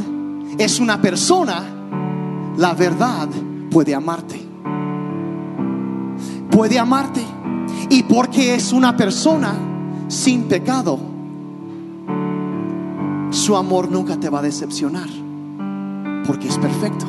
[0.58, 1.73] es una persona,
[2.56, 3.28] la verdad
[3.70, 4.40] puede amarte.
[6.50, 7.22] Puede amarte.
[7.90, 9.54] Y porque es una persona
[10.08, 10.98] sin pecado,
[13.30, 15.08] su amor nunca te va a decepcionar.
[16.26, 17.06] Porque es perfecto.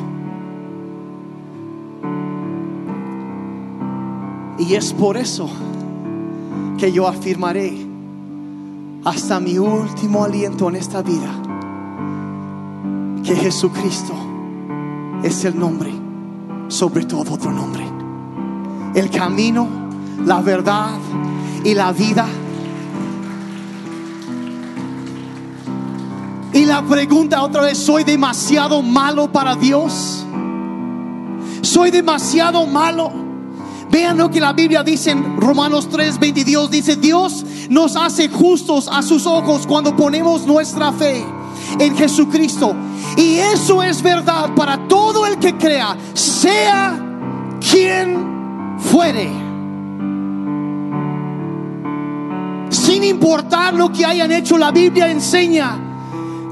[4.58, 5.48] Y es por eso
[6.78, 7.86] que yo afirmaré
[9.04, 11.30] hasta mi último aliento en esta vida
[13.22, 14.14] que Jesucristo
[15.22, 16.06] es el nombre
[16.68, 17.86] sobre todo otro nombre.
[18.94, 19.68] El camino,
[20.24, 20.90] la verdad
[21.64, 22.26] y la vida.
[26.52, 30.24] Y la pregunta otra vez, ¿soy demasiado malo para Dios?
[31.60, 33.12] ¿Soy demasiado malo?
[33.90, 36.70] Vean lo que la Biblia dice en Romanos 3, 22.
[36.70, 41.24] Dice, Dios nos hace justos a sus ojos cuando ponemos nuestra fe
[41.78, 42.74] en Jesucristo.
[43.16, 46.98] Y eso es verdad para todo el que crea, sea
[47.70, 49.30] quien fuere.
[52.70, 55.78] Sin importar lo que hayan hecho, la Biblia enseña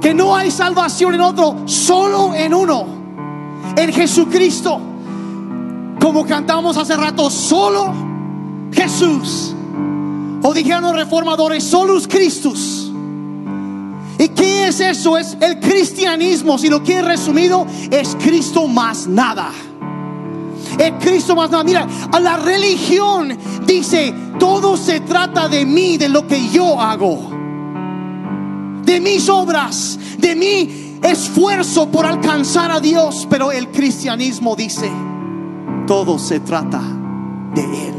[0.01, 2.87] que no hay salvación en otro, solo en uno,
[3.77, 4.81] en Jesucristo.
[6.01, 7.93] Como cantamos hace rato, solo
[8.73, 9.55] Jesús.
[10.43, 12.84] O dijeron los reformadores, solus Christus.
[14.25, 15.19] ¿Y qué es eso?
[15.19, 16.57] Es el cristianismo.
[16.57, 19.51] Si lo quieres resumido, es Cristo más nada.
[20.79, 21.63] Es Cristo más nada.
[21.63, 27.33] Mira, a la religión dice, todo se trata de mí, de lo que yo hago.
[28.83, 33.27] De mis obras, de mi esfuerzo por alcanzar a Dios.
[33.29, 34.91] Pero el cristianismo dice,
[35.87, 36.81] todo se trata
[37.55, 37.95] de Él.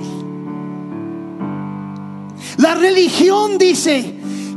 [2.58, 4.15] La religión dice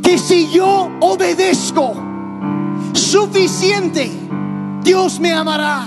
[0.08, 1.92] que si yo obedezco
[2.94, 4.10] suficiente,
[4.82, 5.84] Dios me amará.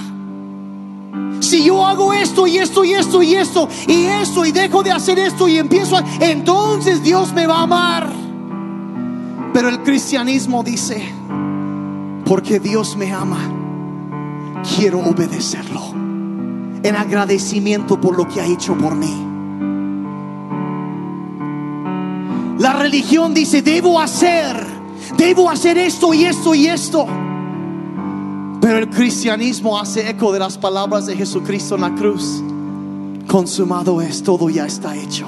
[1.39, 4.91] Si yo hago esto y esto y esto y esto y esto y dejo de
[4.91, 6.03] hacer esto y empiezo a...
[6.19, 8.13] Entonces Dios me va a amar.
[9.53, 11.03] Pero el cristianismo dice,
[12.23, 13.39] porque Dios me ama,
[14.75, 15.81] quiero obedecerlo
[16.83, 19.30] en agradecimiento por lo que ha hecho por mí.
[22.61, 24.55] La religión dice, debo hacer,
[25.17, 27.07] debo hacer esto y esto y esto.
[28.61, 32.43] Pero el cristianismo hace eco de las palabras de Jesucristo en la cruz.
[33.27, 35.25] Consumado es, todo ya está hecho.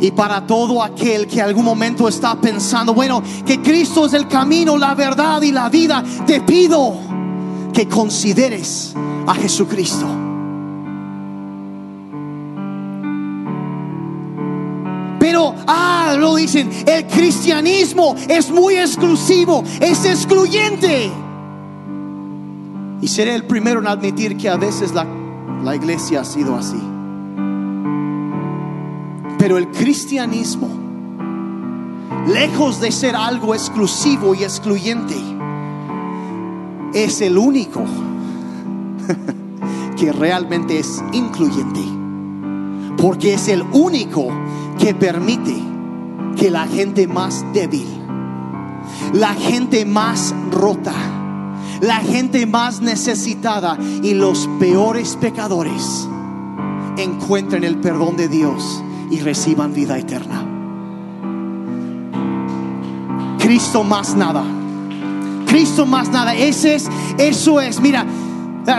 [0.00, 4.78] Y para todo aquel que algún momento está pensando, bueno, que Cristo es el camino,
[4.78, 6.94] la verdad y la vida, te pido
[7.72, 8.94] que consideres
[9.26, 10.27] a Jesucristo.
[15.66, 21.10] Ah, lo dicen, el cristianismo es muy exclusivo, es excluyente.
[23.00, 25.06] Y seré el primero en admitir que a veces la,
[25.62, 26.80] la iglesia ha sido así.
[29.38, 30.68] Pero el cristianismo,
[32.26, 35.14] lejos de ser algo exclusivo y excluyente,
[36.92, 37.82] es el único
[39.96, 41.80] que realmente es incluyente.
[43.00, 44.28] Porque es el único
[44.78, 45.56] que permite
[46.36, 47.86] que la gente más débil,
[49.12, 50.94] la gente más rota,
[51.80, 56.08] la gente más necesitada y los peores pecadores
[56.96, 60.44] encuentren el perdón de Dios y reciban vida eterna.
[63.38, 64.44] Cristo más nada.
[65.46, 66.34] Cristo más nada.
[66.34, 67.80] Ese es, eso es.
[67.80, 68.04] Mira,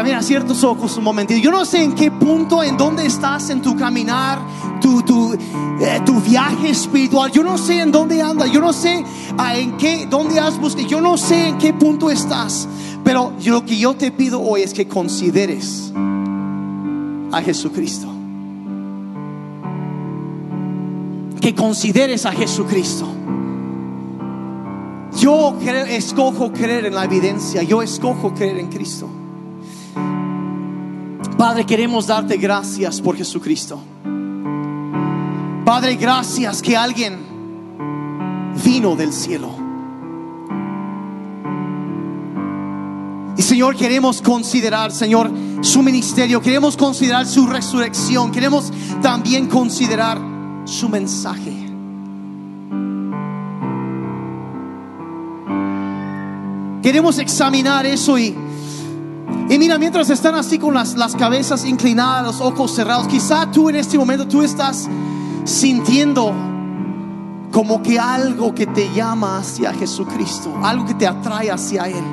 [0.03, 1.39] mira, ciertos ojos un momentito.
[1.39, 4.39] Yo no sé en qué punto, en dónde estás en tu caminar,
[4.81, 7.31] tu, tu, eh, tu viaje espiritual.
[7.31, 8.51] Yo no sé en dónde andas.
[8.51, 9.03] Yo no sé
[9.37, 10.87] ah, en qué, dónde has buscado.
[10.87, 12.67] Yo no sé en qué punto estás.
[13.03, 15.91] Pero lo que yo te pido hoy es que consideres
[17.31, 18.07] a Jesucristo.
[21.41, 23.07] Que consideres a Jesucristo.
[25.17, 27.63] Yo escojo creer en la evidencia.
[27.63, 29.09] Yo escojo creer en Cristo.
[31.39, 33.79] Padre, queremos darte gracias por Jesucristo.
[35.63, 37.17] Padre, gracias que alguien
[38.61, 39.49] vino del cielo.
[43.37, 45.31] Y Señor, queremos considerar, Señor,
[45.61, 50.19] su ministerio, queremos considerar su resurrección, queremos también considerar
[50.65, 51.53] su mensaje.
[56.83, 58.35] Queremos examinar eso y,
[59.49, 63.69] y mira, mientras están así con las, las cabezas inclinadas, los ojos cerrados, quizá tú
[63.69, 64.87] en este momento tú estás
[65.43, 66.31] sintiendo
[67.51, 72.03] como que algo que te llama hacia Jesucristo, algo que te atrae hacia Él.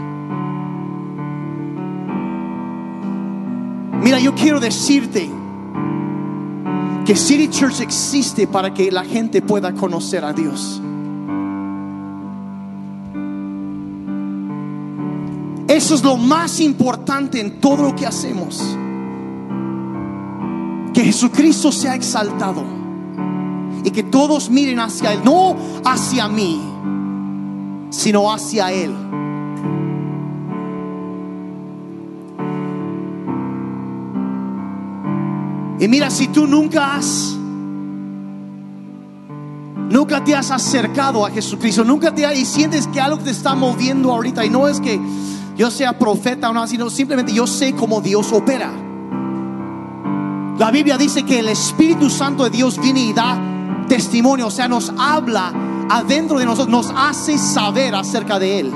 [4.02, 5.30] Mira, yo quiero decirte
[7.04, 10.80] que City Church existe para que la gente pueda conocer a Dios.
[15.76, 18.62] Eso es lo más importante en todo lo que hacemos.
[20.94, 22.64] Que Jesucristo sea exaltado
[23.84, 25.54] y que todos miren hacia Él, no
[25.84, 26.62] hacia mí,
[27.90, 28.94] sino hacia Él.
[35.78, 37.36] Y mira, si tú nunca has,
[39.90, 43.54] nunca te has acercado a Jesucristo, nunca te has, y sientes que algo te está
[43.54, 44.98] moviendo ahorita, y no es que
[45.56, 48.70] yo sea profeta o no, sino simplemente yo sé cómo Dios opera.
[50.58, 54.68] La Biblia dice que el Espíritu Santo de Dios viene y da testimonio, o sea,
[54.68, 55.52] nos habla
[55.90, 58.72] adentro de nosotros, nos hace saber acerca de Él.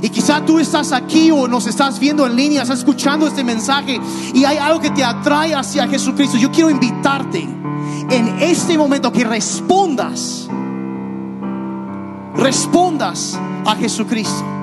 [0.00, 4.00] Y quizá tú estás aquí o nos estás viendo en línea, estás escuchando este mensaje
[4.34, 6.36] y hay algo que te atrae hacia Jesucristo.
[6.36, 7.40] Yo quiero invitarte
[8.10, 10.48] en este momento que respondas,
[12.36, 14.53] respondas a Jesucristo.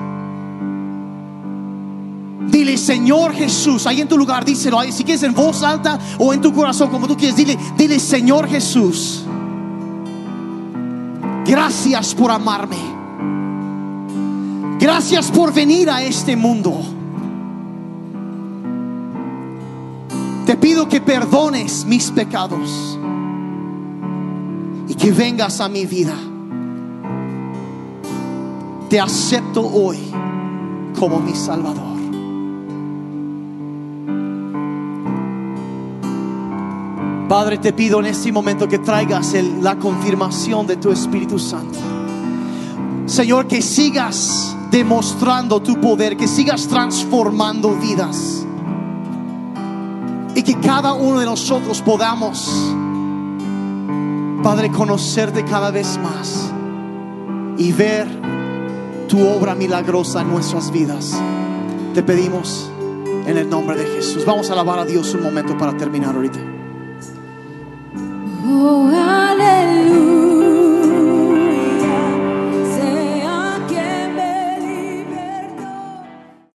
[2.62, 6.32] Dile, Señor Jesús, ahí en tu lugar, díselo, ahí, si quieres en voz alta o
[6.32, 9.24] en tu corazón, como tú quieres, dile, dile, Señor Jesús,
[11.44, 12.76] gracias por amarme.
[14.78, 16.80] Gracias por venir a este mundo.
[20.46, 22.96] Te pido que perdones mis pecados
[24.86, 26.14] y que vengas a mi vida.
[28.88, 29.98] Te acepto hoy
[30.96, 31.91] como mi Salvador.
[37.32, 41.78] Padre, te pido en este momento que traigas la confirmación de tu Espíritu Santo.
[43.06, 48.44] Señor, que sigas demostrando tu poder, que sigas transformando vidas.
[50.34, 52.52] Y que cada uno de nosotros podamos,
[54.42, 56.52] Padre, conocerte cada vez más
[57.56, 58.08] y ver
[59.08, 61.18] tu obra milagrosa en nuestras vidas.
[61.94, 62.70] Te pedimos
[63.24, 64.22] en el nombre de Jesús.
[64.26, 66.51] Vamos a alabar a Dios un momento para terminar ahorita.
[68.54, 69.01] Oh.